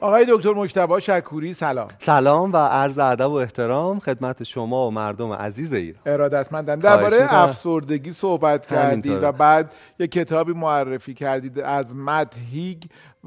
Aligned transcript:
آقای 0.00 0.26
دکتر 0.28 0.52
مجتبی 0.52 1.00
شکوری 1.00 1.52
سلام. 1.52 1.88
سلام 1.98 2.52
و 2.52 2.56
عرض 2.56 2.98
ادب 2.98 3.30
و 3.30 3.34
احترام 3.34 3.98
خدمت 3.98 4.42
شما 4.42 4.86
و 4.86 4.90
مردم 4.90 5.32
عزیز 5.32 5.72
ایران. 5.72 6.02
ارادتمندم. 6.06 6.80
درباره 6.80 7.26
افسردگی 7.34 8.12
صحبت 8.12 8.66
کردید 8.66 9.22
و 9.22 9.32
بعد 9.32 9.72
یه 9.98 10.06
کتابی 10.06 10.52
معرفی 10.52 11.14
کردید 11.14 11.58
از 11.58 11.94
مد 11.96 12.34
هیگ 12.52 12.82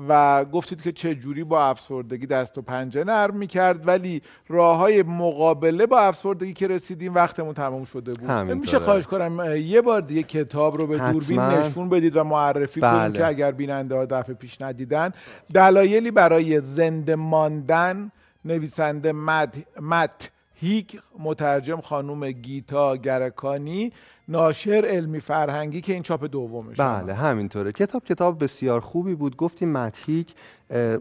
و 0.07 0.45
گفتید 0.45 0.81
که 0.81 0.91
چه 0.91 1.15
جوری 1.15 1.43
با 1.43 1.65
افسردگی 1.65 2.25
دست 2.25 2.57
و 2.57 2.61
پنجه 2.61 3.03
نرم 3.03 3.35
می‌کرد 3.35 3.87
ولی 3.87 4.21
راه 4.47 4.77
های 4.77 5.03
مقابله 5.03 5.85
با 5.85 5.99
افسردگی 5.99 6.53
که 6.53 6.67
رسیدیم 6.67 7.15
وقتمون 7.15 7.53
تمام 7.53 7.83
شده 7.83 8.13
بود. 8.13 8.31
میشه 8.31 8.79
خواهش 8.79 9.07
کنم 9.07 9.55
یه 9.55 9.81
بار 9.81 10.01
دیگه 10.01 10.23
کتاب 10.23 10.77
رو 10.77 10.87
به 10.87 10.97
دوربین 10.97 11.39
نشون 11.39 11.89
بدید 11.89 12.15
و 12.15 12.23
معرفی 12.23 12.79
بله. 12.79 12.99
کنید 12.99 13.13
که 13.13 13.25
اگر 13.27 13.51
بیننده 13.51 13.95
ها 13.95 14.05
دفعه 14.05 14.35
پیش 14.35 14.61
ندیدن. 14.61 15.13
دلایلی 15.53 16.11
برای 16.11 16.61
زنده 16.61 17.15
ماندن 17.15 18.11
نویسنده 18.45 19.11
مت, 19.11 19.55
مت 19.81 20.31
هیک 20.55 20.99
مترجم 21.19 21.81
خانوم 21.81 22.31
گیتا 22.31 22.97
گرکانی. 22.97 23.91
ناشر 24.29 24.85
علمی 24.87 25.19
فرهنگی 25.19 25.81
که 25.81 25.93
این 25.93 26.03
چاپ 26.03 26.25
دومش 26.25 26.77
بله 26.77 27.13
همینطوره. 27.13 27.71
کتاب 27.71 28.03
کتاب 28.05 28.43
بسیار 28.43 28.79
خوبی 28.79 29.15
بود. 29.15 29.35
گفتیم 29.35 29.71
متهیک 29.71 30.33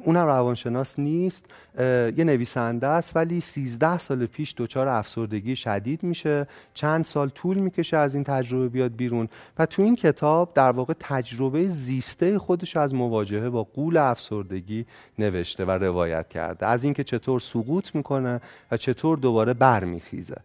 اونم 0.05 0.27
روانشناس 0.27 0.99
نیست 0.99 1.45
یه 1.79 2.25
نویسنده 2.25 2.87
است 2.87 3.17
ولی 3.17 3.41
13 3.41 3.99
سال 3.99 4.27
پیش 4.27 4.55
دچار 4.57 4.89
افسردگی 4.89 5.57
شدید 5.57 6.03
میشه. 6.03 6.47
چند 6.75 7.05
سال 7.05 7.29
طول 7.29 7.59
می‌کشه 7.59 7.97
از 7.97 8.15
این 8.15 8.25
تجربه 8.25 8.69
بیاد 8.69 8.97
بیرون. 8.97 9.29
و 9.59 9.67
تو 9.67 9.83
این 9.83 9.97
کتاب 9.97 10.53
در 10.55 10.71
واقع 10.71 10.95
تجربه 11.01 11.67
زیسته 11.67 12.39
خودش 12.39 12.77
از 12.77 12.95
مواجهه 12.95 13.49
با 13.49 13.63
قول 13.65 13.97
افسردگی 13.97 14.87
نوشته 15.19 15.65
و 15.65 15.71
روایت 15.71 16.29
کرده. 16.29 16.67
از 16.67 16.85
اینکه 16.85 17.05
چطور 17.05 17.41
سقوط 17.41 17.95
می‌کنه 17.95 18.41
و 18.71 18.77
چطور 18.77 19.19
دوباره 19.19 19.55
برمیخیزه. 19.55 20.37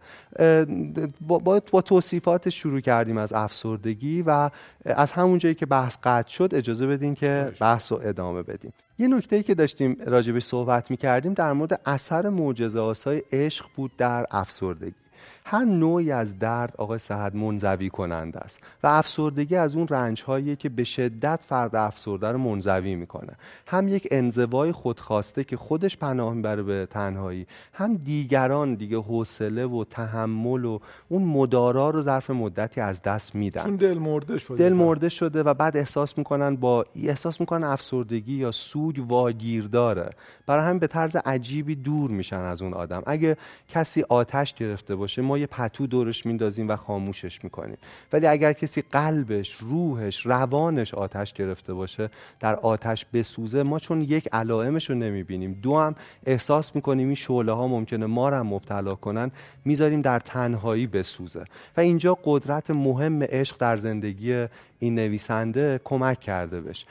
با, 1.20 1.60
با 1.70 1.80
توصیفات 1.80 2.48
شروع 2.48 2.73
کردیم 2.80 3.18
از 3.18 3.32
افسردگی 3.32 4.22
و 4.22 4.50
از 4.84 5.12
همون 5.12 5.38
جایی 5.38 5.54
که 5.54 5.66
بحث 5.66 5.98
قطع 6.02 6.30
شد 6.30 6.50
اجازه 6.52 6.86
بدین 6.86 7.14
که 7.14 7.52
بحث 7.60 7.92
رو 7.92 8.00
ادامه 8.02 8.42
بدیم. 8.42 8.72
یه 8.98 9.08
نکته 9.08 9.36
ای 9.36 9.42
که 9.42 9.54
داشتیم 9.54 9.96
راجبش 10.06 10.44
صحبت 10.44 10.90
می 10.90 10.96
کردیم 10.96 11.34
در 11.34 11.52
مورد 11.52 11.80
اثر 11.86 12.28
معجزه 12.28 12.80
آسای 12.80 13.22
عشق 13.32 13.66
بود 13.76 13.92
در 13.96 14.26
افسردگی. 14.30 15.03
هر 15.44 15.64
نوعی 15.64 16.12
از 16.12 16.38
درد 16.38 16.74
آقای 16.78 16.98
صحت 16.98 17.34
منزوی 17.34 17.90
کننده 17.90 18.38
است 18.38 18.60
و 18.82 18.86
افسردگی 18.86 19.56
از 19.56 19.76
اون 19.76 19.88
رنج 19.88 20.22
هایی 20.22 20.56
که 20.56 20.68
به 20.68 20.84
شدت 20.84 21.40
فرد 21.48 21.76
افسرده 21.76 22.28
رو 22.28 22.38
منزوی 22.38 22.94
می‌کنه. 22.94 23.32
هم 23.66 23.88
یک 23.88 24.08
انزوای 24.10 24.72
خودخواسته 24.72 25.44
که 25.44 25.56
خودش 25.56 25.96
پناه 25.96 26.34
می‌بره 26.34 26.62
به 26.62 26.86
تنهایی 26.86 27.46
هم 27.72 27.94
دیگران 27.94 28.74
دیگه 28.74 28.98
حوصله 28.98 29.66
و 29.66 29.84
تحمل 29.90 30.64
و 30.64 30.78
اون 31.08 31.22
مدارا 31.22 31.90
رو 31.90 32.00
ظرف 32.00 32.30
مدتی 32.30 32.80
از 32.80 33.02
دست 33.02 33.34
میدن. 33.34 33.62
چون 33.62 33.76
دل 33.76 33.98
مرده 33.98 34.38
شده. 34.38 34.56
دل 34.56 34.72
مرده 34.72 35.08
شده 35.08 35.42
و 35.42 35.54
بعد 35.54 35.76
احساس 35.76 36.18
می‌کنن 36.18 36.56
با 36.56 36.86
احساس 37.04 37.40
می‌کنن 37.40 37.64
افسردگی 37.64 38.34
یا 38.34 38.52
سوگ 38.52 39.04
واگیر 39.08 39.66
داره. 39.66 40.10
برای 40.46 40.64
همین 40.64 40.78
به 40.78 40.86
طرز 40.86 41.16
عجیبی 41.16 41.74
دور 41.74 42.10
میشن 42.10 42.40
از 42.40 42.62
اون 42.62 42.74
آدم. 42.74 43.02
اگه 43.06 43.36
کسی 43.68 44.04
آتش 44.08 44.54
گرفته 44.54 44.96
باشه 44.96 45.13
ما 45.22 45.38
یه 45.38 45.46
پتو 45.46 45.86
دورش 45.86 46.26
میندازیم 46.26 46.68
و 46.68 46.76
خاموشش 46.76 47.44
می‌کنیم. 47.44 47.76
ولی 48.12 48.26
اگر 48.26 48.52
کسی 48.52 48.82
قلبش 48.82 49.52
روحش 49.52 50.26
روانش 50.26 50.94
آتش 50.94 51.32
گرفته 51.32 51.74
باشه 51.74 52.10
در 52.40 52.54
آتش 52.54 53.06
بسوزه 53.12 53.62
ما 53.62 53.78
چون 53.78 54.00
یک 54.00 54.28
علائمش 54.32 54.90
رو 54.90 54.96
نمی‌بینیم. 54.96 55.58
دو 55.62 55.78
هم 55.78 55.94
احساس 56.26 56.74
می‌کنیم 56.76 57.06
این 57.06 57.14
شعله 57.14 57.52
ها 57.52 57.66
ممکنه 57.68 58.06
ما 58.06 58.28
رو 58.28 58.44
مبتلا 58.44 58.94
کنن 58.94 59.30
می‌ذاریم 59.64 60.02
در 60.02 60.18
تنهایی 60.18 60.86
بسوزه. 60.86 61.44
و 61.76 61.80
اینجا 61.80 62.18
قدرت 62.24 62.70
مهم 62.70 63.22
عشق 63.22 63.56
در 63.58 63.76
زندگی 63.76 64.46
این 64.78 64.94
نویسنده 64.94 65.80
کمک 65.84 66.20
کرده 66.20 66.60
بش 66.60 66.86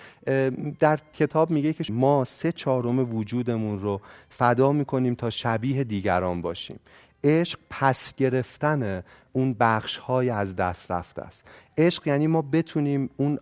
در 0.80 1.00
کتاب 1.14 1.52
میگه 1.52 1.74
که 1.74 1.94
ما 1.94 2.26
سه 2.26 2.52
چهارم 2.52 3.16
وجودمون 3.16 3.80
رو 3.80 4.02
فدا 4.30 4.72
می‌کنیم 4.72 5.16
تا 5.16 5.30
شبیه 5.30 5.84
دیگران 5.84 6.42
باشیم. 6.42 6.80
عشق 7.24 7.60
پس 7.70 8.16
گرفتن 8.16 9.04
اون 9.34 9.54
بخش 9.60 9.98
های 9.98 10.30
از 10.30 10.56
دست 10.56 10.92
رفته 10.92 11.22
است. 11.22 11.44
عشق 11.78 12.08
یعنی 12.08 12.28
ما 12.28 12.42
بتونیم 12.42 13.10
اون 13.18 13.40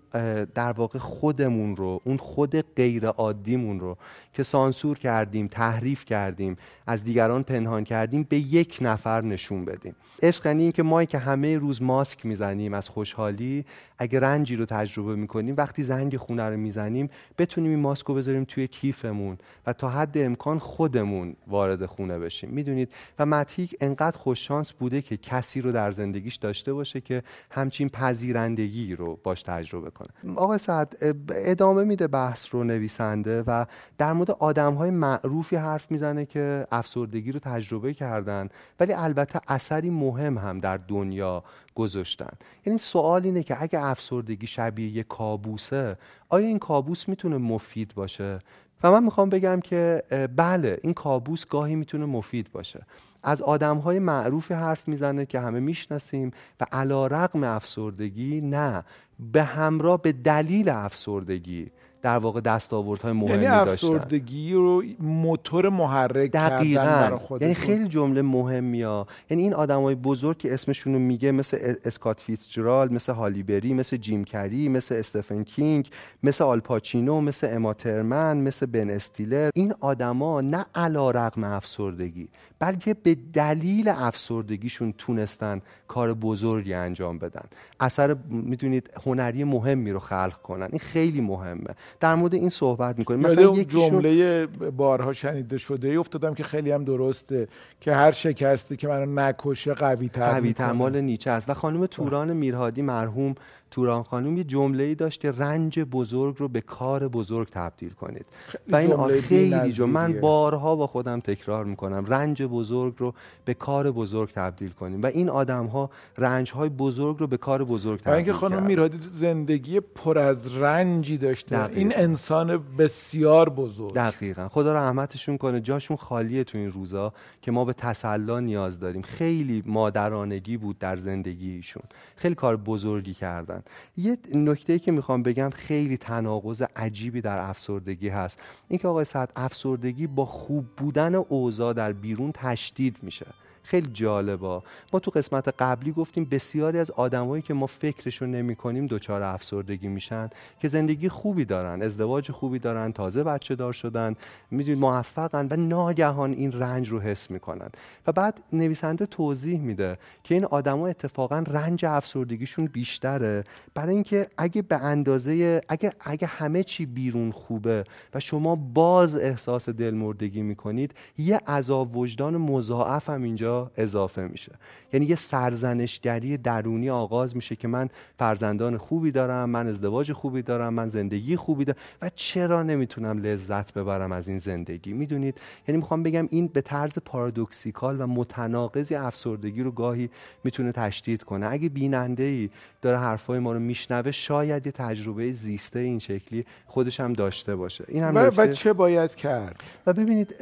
در 0.55 0.71
واقع 0.71 0.99
خودمون 0.99 1.75
رو 1.75 2.01
اون 2.03 2.17
خود 2.17 2.75
غیر 2.75 3.07
عادیمون 3.07 3.79
رو 3.79 3.97
که 4.33 4.43
سانسور 4.43 4.97
کردیم 4.97 5.47
تحریف 5.47 6.05
کردیم 6.05 6.57
از 6.87 7.03
دیگران 7.03 7.43
پنهان 7.43 7.83
کردیم 7.83 8.27
به 8.29 8.37
یک 8.37 8.77
نفر 8.81 9.21
نشون 9.21 9.65
بدیم. 9.65 9.95
عشق 10.23 10.45
یعنی 10.45 10.63
اینکه 10.63 10.83
ما 10.83 11.05
که 11.05 11.17
همه 11.17 11.57
روز 11.57 11.81
ماسک 11.81 12.25
می‌زنیم 12.25 12.73
از 12.73 12.89
خوشحالی 12.89 13.65
اگه 13.97 14.19
رنجی 14.19 14.55
رو 14.55 14.65
تجربه 14.65 15.15
می‌کنیم 15.15 15.55
وقتی 15.57 15.83
زنگ 15.83 16.17
خونه 16.17 16.49
رو 16.49 16.57
می‌زنیم 16.57 17.09
بتونیم 17.37 17.71
این 17.71 17.79
ماسک 17.79 18.05
رو 18.05 18.15
بذاریم 18.15 18.43
توی 18.43 18.67
کیفمون 18.67 19.37
و 19.67 19.73
تا 19.73 19.89
حد 19.89 20.17
امکان 20.17 20.59
خودمون 20.59 21.35
وارد 21.47 21.85
خونه 21.85 22.19
بشیم. 22.19 22.49
می‌دونید؟ 22.49 22.89
و 23.19 23.25
متیک 23.25 23.75
انقدر 23.81 24.17
خوششانس 24.17 24.71
بوده 24.71 25.01
که 25.01 25.17
کسی 25.17 25.61
رو 25.61 25.71
زندگیش 25.89 26.35
داشته 26.35 26.73
باشه 26.73 27.01
که 27.01 27.23
همچین 27.51 27.89
پذیرندگی 27.89 28.95
رو 28.95 29.19
باش 29.23 29.43
تجربه 29.43 29.89
کنه. 29.89 30.09
آقای 30.35 30.57
سعد 30.57 30.97
ادامه 31.29 31.83
میده 31.83 32.07
بحث 32.07 32.55
رو 32.55 32.63
نویسنده 32.63 33.43
و 33.47 33.65
در 33.97 34.13
مورد 34.13 34.31
آدم 34.31 34.73
های 34.73 34.89
معروفی 34.89 35.55
حرف 35.55 35.91
می‌زنه 35.91 36.25
که 36.25 36.67
افسردگی 36.71 37.31
رو 37.31 37.39
تجربه 37.39 37.93
کردن 37.93 38.49
ولی 38.79 38.93
البته 38.93 39.39
اثری 39.47 39.89
مهم 39.89 40.37
هم 40.37 40.59
در 40.59 40.77
دنیا 40.77 41.43
گذاشتن. 41.75 42.31
یعنی 42.65 42.79
سوال 42.79 43.23
اینه 43.23 43.43
که 43.43 43.63
اگه 43.63 43.85
افسردگی 43.85 44.47
شبیه 44.47 44.89
یه 44.89 45.03
کابوسه 45.03 45.97
آیا 46.29 46.47
این 46.47 46.59
کابوس 46.59 47.09
می‌تونه 47.09 47.37
مفید 47.37 47.93
باشه؟ 47.95 48.39
و 48.83 48.91
من 48.91 49.03
می‌خوام 49.03 49.29
بگم 49.29 49.59
که 49.59 50.03
بله 50.35 50.79
این 50.83 50.93
کابوس 50.93 51.45
گاهی 51.45 51.75
می‌تونه 51.75 52.05
مفید 52.05 52.51
باشه. 52.51 52.85
از 53.23 53.41
آدم 53.41 53.77
های 53.77 53.99
معروفی 53.99 54.53
حرف 54.53 54.87
می‌زنه 54.87 55.25
که 55.25 55.39
همه 55.39 55.59
می‌شناسیم 55.59 56.31
و 56.59 56.65
علا 56.71 57.07
رقم 57.07 57.43
افسردگی 57.43 58.41
نه 58.41 58.83
به 59.19 59.43
همراه 59.43 60.01
به 60.01 60.11
دلیل 60.11 60.69
افسردگی. 60.69 61.71
در 62.01 62.17
واقع 62.17 62.41
دستاوردهای 62.41 63.13
مهمی 63.13 63.31
یعنی 63.31 63.45
افسردگی 63.45 64.53
رو 64.53 64.83
موتور 64.99 65.69
محرک 65.69 66.31
دقیقاً. 66.31 67.19
یعنی 67.41 67.53
خیلی 67.53 67.87
جمله 67.87 68.21
مهمی 68.21 68.81
ها 68.81 69.07
یعنی 69.29 69.43
این 69.43 69.53
آدمای 69.53 69.95
بزرگ 69.95 70.37
که 70.37 70.53
اسمشون 70.53 70.93
رو 70.93 70.99
میگه 70.99 71.31
مثل 71.31 71.73
اسکات 71.85 72.19
فیتزجرال 72.19 72.93
مثل 72.93 73.13
هالیبری 73.13 73.73
مثل 73.73 73.97
جیم 73.97 74.23
کری 74.23 74.69
مثل 74.69 74.95
استفن 74.95 75.43
کینگ 75.43 75.89
مثل 76.23 76.43
آلپاچینو 76.43 77.21
مثل 77.21 77.55
اماترمن 77.55 78.37
مثل 78.37 78.65
بن 78.65 78.89
استیلر 78.89 79.49
این 79.55 79.73
آدما 79.79 80.41
نه 80.41 80.65
علا 80.75 81.11
رقم 81.11 81.43
افسردگی 81.43 82.27
بلکه 82.59 82.93
به 82.93 83.17
دلیل 83.33 83.89
افسردگیشون 83.89 84.93
تونستن 84.97 85.61
کار 85.87 86.13
بزرگی 86.13 86.73
انجام 86.73 87.17
بدن. 87.19 87.43
اثر 87.79 88.15
می‌دونید 88.29 88.89
هنری 89.05 89.43
مهمی 89.43 89.91
رو 89.91 89.99
خلق 89.99 90.41
کنن. 90.41 90.67
این 90.71 90.79
خیلی 90.79 91.21
مهمه. 91.21 91.75
در 91.99 92.15
مورد 92.15 92.33
این 92.33 92.49
صحبت 92.49 92.99
می‌کنیم. 92.99 93.19
مثلا 93.19 93.51
یک 93.51 93.69
جمله 93.69 94.45
بارها 94.77 95.13
شنیده 95.13 95.57
شده 95.57 95.87
ای 95.87 95.95
افتادم 95.95 96.33
که 96.33 96.43
خیلی 96.43 96.71
هم 96.71 96.83
درسته 96.83 97.47
که 97.81 97.93
هر 97.93 98.11
شکستی 98.11 98.77
که 98.77 98.87
منو 98.87 99.05
نکشه 99.05 99.73
قوی 99.73 100.09
تر 100.09 100.31
قوی 100.31 100.53
تمال 100.53 101.01
نیچه 101.01 101.31
است. 101.31 101.49
و 101.49 101.53
خانم 101.53 101.85
توران 101.85 102.33
میرهادی 102.33 102.81
مرحوم 102.81 103.35
توران 103.71 104.03
خانم 104.03 104.37
یه 104.37 104.43
جمله 104.43 104.83
ای 104.83 104.95
داشت 104.95 105.21
که 105.21 105.31
رنج 105.31 105.79
بزرگ 105.79 106.35
رو 106.39 106.47
به 106.47 106.61
کار 106.61 107.07
بزرگ 107.07 107.47
تبدیل 107.49 107.89
کنید. 107.89 108.25
و 108.69 108.75
این 108.75 109.21
خیلی 109.21 109.71
جو 109.71 109.87
من 109.87 110.19
بارها 110.19 110.75
با 110.75 110.87
خودم 110.87 111.19
تکرار 111.19 111.65
می‌کنم 111.65 112.05
رنج 112.05 112.43
بزرگ 112.43 112.93
رو 112.97 113.13
به 113.45 113.53
کار 113.53 113.91
بزرگ 113.91 114.31
تبدیل 114.31 114.69
کنیم. 114.69 115.01
و 115.01 115.05
این 115.05 115.29
آدم 115.29 115.65
ها 115.65 115.89
رنج 116.17 116.51
های 116.51 116.69
بزرگ 116.69 117.17
رو 117.19 117.27
به 117.27 117.37
کار 117.37 117.63
بزرگ 117.63 117.99
تبدیل 117.99 118.13
اینکه 118.13 118.33
خانم 118.33 118.63
میرادی 118.63 118.99
زندگی 119.11 119.79
پر 119.79 120.17
از 120.19 120.57
رنجی 120.57 121.17
داشته 121.17 121.69
این 121.69 121.93
انسان 121.95 122.63
بسیار 122.77 123.49
بزرگ. 123.49 123.93
دقیقا. 123.93 124.47
خدا 124.47 124.73
رحمتشون 124.73 125.37
کنه 125.37 125.61
جاشون 125.61 125.97
خالیه 125.97 126.43
تو 126.43 126.57
این 126.57 126.71
روزا 126.71 127.13
که 127.41 127.51
ما 127.51 127.65
به 127.65 127.73
تسلا 127.73 128.39
نیاز 128.39 128.79
داریم. 128.79 129.01
خیلی 129.01 129.63
مادرانگی 129.65 130.57
بود 130.57 130.79
در 130.79 130.97
زندگیشون. 130.97 131.83
خیلی 132.15 132.35
کار 132.35 132.57
بزرگی 132.57 133.13
کردن. 133.13 133.60
یه 133.97 134.17
نکته 134.35 134.79
که 134.79 134.91
می‌خوام 134.91 135.23
بگم 135.23 135.49
خیلی 135.49 135.97
تناقض 135.97 136.63
عجیبی 136.75 137.21
در 137.21 137.37
افسردگی 137.37 138.09
هست. 138.09 138.39
اینکه 138.67 138.87
آقای 138.87 139.05
سعد 139.05 139.31
افسردگی 139.35 140.07
با 140.07 140.25
خوب 140.25 140.65
بودن 140.77 141.15
اوضاع 141.15 141.73
در 141.73 141.93
بیرون 141.93 142.31
تشدید 142.31 142.97
میشه. 143.01 143.25
خیلی 143.63 143.89
جالبا 143.93 144.63
ما 144.93 144.99
تو 144.99 145.11
قسمت 145.11 145.53
قبلی 145.59 145.91
گفتیم 145.91 146.25
بسیاری 146.25 146.79
از 146.79 146.91
آدمایی 146.91 147.41
که 147.41 147.53
ما 147.53 147.65
فکرشو 147.65 148.25
نمی‌کنیم 148.25 148.87
دچار 148.87 149.23
افسردگی 149.23 149.87
میشن 149.87 150.29
که 150.59 150.67
زندگی 150.67 151.09
خوبی 151.09 151.45
دارن 151.45 151.81
ازدواج 151.81 152.31
خوبی 152.31 152.59
دارن 152.59 152.91
تازه 152.91 153.23
بچه 153.23 153.55
دار 153.55 153.73
شدن 153.73 154.15
می‌دونید 154.51 154.79
موفقن 154.79 155.47
و 155.51 155.55
ناگهان 155.55 156.33
این 156.33 156.51
رنج 156.51 156.89
رو 156.89 156.99
حس 156.99 157.31
می‌کنن. 157.31 157.69
و 158.07 158.11
بعد 158.11 158.39
نویسنده 158.53 159.05
توضیح 159.05 159.59
میده 159.59 159.97
که 160.23 160.35
این 160.35 160.45
آدما 160.45 160.87
اتفاقا 160.87 161.43
رنج 161.47 161.85
افسردگیشون 161.85 162.65
بیشتره. 162.65 163.43
برای 163.73 163.93
اینکه 163.93 164.27
اگه 164.37 164.61
به 164.61 164.75
اندازه 164.75 165.61
اگه 165.69 165.91
اگه 165.99 166.27
همه 166.27 166.63
چی 166.63 166.85
بیرون 166.85 167.31
خوبه 167.31 167.83
و 168.13 168.19
شما 168.19 168.55
باز 168.55 169.15
احساس 169.15 169.69
دلمردگی 169.69 170.41
می‌کنید 170.41 170.93
یه 171.17 171.37
عذاب 171.37 171.97
وجدان 171.97 172.37
مضاعف 172.37 173.09
هم 173.09 173.23
اینجا 173.23 173.50
اضافه 173.77 174.27
میشه. 174.27 174.51
یعنی 174.93 175.05
یه 175.05 175.15
سرزنشگری 175.15 176.37
درونی 176.37 176.89
آغاز 176.89 177.35
میشه 177.35 177.55
که 177.55 177.67
من 177.67 177.89
فرزندان 178.17 178.77
خوبی 178.77 179.11
دارم 179.11 179.49
من 179.49 179.67
ازدواج 179.67 180.11
خوبی 180.11 180.41
دارم 180.41 180.73
من 180.73 180.87
زندگی 180.87 181.35
خوبی 181.35 181.65
دارم 181.65 181.79
و 182.01 182.09
چرا 182.15 182.63
نمی‌تونم 182.63 183.17
لذت 183.17 183.73
ببرم 183.73 184.11
از 184.11 184.27
این 184.27 184.37
زندگی؟ 184.37 184.93
می‌دونید؟ 184.93 185.41
یعنی 185.67 185.77
می‌خوام 185.77 186.03
بگم 186.03 186.27
این 186.31 186.47
به 186.47 186.61
طرز 186.61 186.97
پارادوکسیکال 187.05 188.01
و 188.01 188.07
متناقضی 188.07 188.95
افسردگی 188.95 189.63
رو 189.63 189.71
گاهی 189.71 190.09
می‌تونه 190.43 190.71
تشدید 190.71 191.23
کنه. 191.23 191.47
اگه 191.51 191.69
بیننده 191.69 192.23
ای 192.23 192.49
داره 192.81 192.97
حرفای 192.97 193.39
ما 193.39 193.53
رو 193.53 193.59
میشنوه 193.59 194.11
شاید 194.11 194.65
یه 194.65 194.71
تجربه 194.71 195.31
زیسته 195.31 195.79
این 195.79 195.99
شکلی 195.99 196.45
خودش 196.65 196.99
هم 196.99 197.13
داشته 197.13 197.55
باشه. 197.55 197.85
این 197.87 198.03
هم 198.03 198.15
و, 198.15 198.19
و 198.37 198.53
چه 198.53 198.73
باید 198.73 199.15
کرد؟ 199.15 199.55
و 199.87 199.93
ببینید 199.93 200.35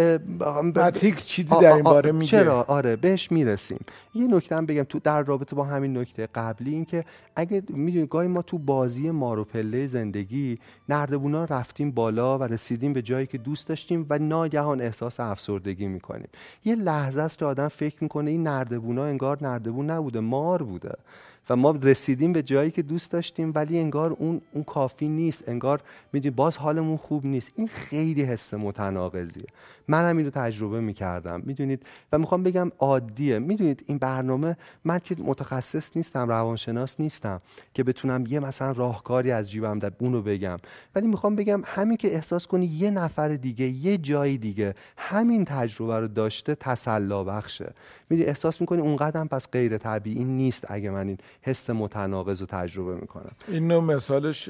هیچ 1.02 1.16
چیزی 1.16 1.50
در 1.50 1.74
این 1.74 1.84
باره 1.84 2.12
میگه. 2.12 2.32
چرا؟ 2.32 2.64
آره 2.64 2.96
بهش 3.02 3.32
می‌رسیم. 3.32 3.80
یه 4.14 4.28
نکته 4.28 4.56
هم 4.56 4.66
بگم 4.66 4.84
تو 4.84 5.00
در 5.00 5.24
رابطه 5.24 5.56
با 5.56 5.64
همین 5.64 5.98
نکته 5.98 6.28
قبلی 6.36 6.74
این 6.74 6.86
که 6.86 7.06
اگه 7.36 7.64
می‌دونید 7.70 8.10
گاهی 8.10 8.28
ما 8.28 8.42
تو 8.42 8.58
بازی 8.58 9.12
مارو 9.12 9.44
پله 9.44 9.86
زندگی 9.86 10.60
نردبونا 10.90 11.46
رفتیم 11.46 11.92
بالا 11.92 12.38
و 12.38 12.44
رسیدیم 12.44 12.94
به 12.94 13.02
جایی 13.02 13.28
که 13.28 13.38
دوست 13.38 13.68
داشتیم 13.68 14.06
و 14.10 14.20
ناگهان 14.20 14.82
احساس 14.82 15.20
افسردگی 15.20 15.88
می‌کنیم. 15.88 16.28
یه 16.66 16.76
لحظه 16.76 17.22
است 17.22 17.38
که 17.38 17.46
آدم 17.46 17.68
فکر 17.68 18.04
می‌کنه 18.04 18.32
این 18.32 18.44
نردبونا 18.44 19.06
انگار 19.06 19.38
نردبون 19.42 19.90
نبوده 19.90 20.20
مار 20.20 20.64
بوده. 20.64 20.96
و 21.50 21.56
ما 21.56 21.72
رسیدیم 21.82 22.34
به 22.34 22.44
جایی 22.44 22.72
که 22.72 22.82
دوست 22.82 23.12
داشتیم 23.12 23.52
ولی 23.56 23.80
انگار 23.80 24.12
اون 24.12 24.42
اون 24.54 24.64
کافی 24.64 25.08
نیست. 25.08 25.50
انگار 25.50 25.82
می‌دونی 26.14 26.36
باز 26.36 26.58
حالمون 26.58 26.98
خوب 26.98 27.26
نیست. 27.26 27.52
این 27.56 27.68
خیلی 27.68 28.22
حس 28.22 28.54
متناقضیه. 28.54 29.46
من 29.88 30.10
هم 30.10 30.18
اینو 30.18 30.30
تجربه 30.30 30.80
می‌کردم. 30.82 31.42
می‌دونید؟ 31.46 31.84
و 32.12 32.18
می‌خوام 32.18 32.44
بگم 32.44 32.72
عادیه. 32.80 33.40
می‌دونید؟ 33.40 33.84
این 33.86 33.98
برنامه 33.98 34.58
من 34.86 35.00
که 35.00 35.16
متخصص 35.20 35.98
نیستم 35.98 36.30
روانشناس 36.30 36.96
نیستم 37.00 37.42
که 37.74 37.84
بتونم 37.84 38.24
یه 38.30 38.40
مثلا 38.40 38.72
راهکاری 38.72 39.32
از 39.32 39.52
جیبم 39.52 39.80
در 39.80 39.92
اونو 40.00 40.22
بگم. 40.22 40.58
ولی 40.96 41.08
می‌خوام 41.08 41.36
بگم 41.36 41.62
همین 41.66 41.98
که 41.98 42.16
احساس 42.16 42.48
کنی 42.48 42.66
یه 42.66 42.92
نفر 42.92 43.30
دیگه 43.30 43.66
یه 43.66 43.98
جای 43.98 44.38
دیگه 44.38 44.76
همین 44.98 45.46
تجربه 45.46 46.00
رو 46.00 46.08
داشته 46.08 46.56
تسلا 46.56 47.24
بخشه. 47.24 47.74
می‌دونی؟ 48.10 48.30
احساس 48.30 48.62
می‌کنی 48.62 48.82
اونقدر 48.82 49.26
پس 49.26 49.52
غیر 49.52 49.78
طبیعی 49.78 50.24
نیست 50.24 50.66
اگه 50.70 50.90
من 50.90 51.08
این 51.08 51.18
حس 51.42 51.70
متناقض 51.70 52.42
رو 52.42 52.48
تجربه 52.48 52.96
می‌کنم. 52.96 53.32
این 53.48 53.68
نوع 53.68 53.84
مثالش 53.84 54.50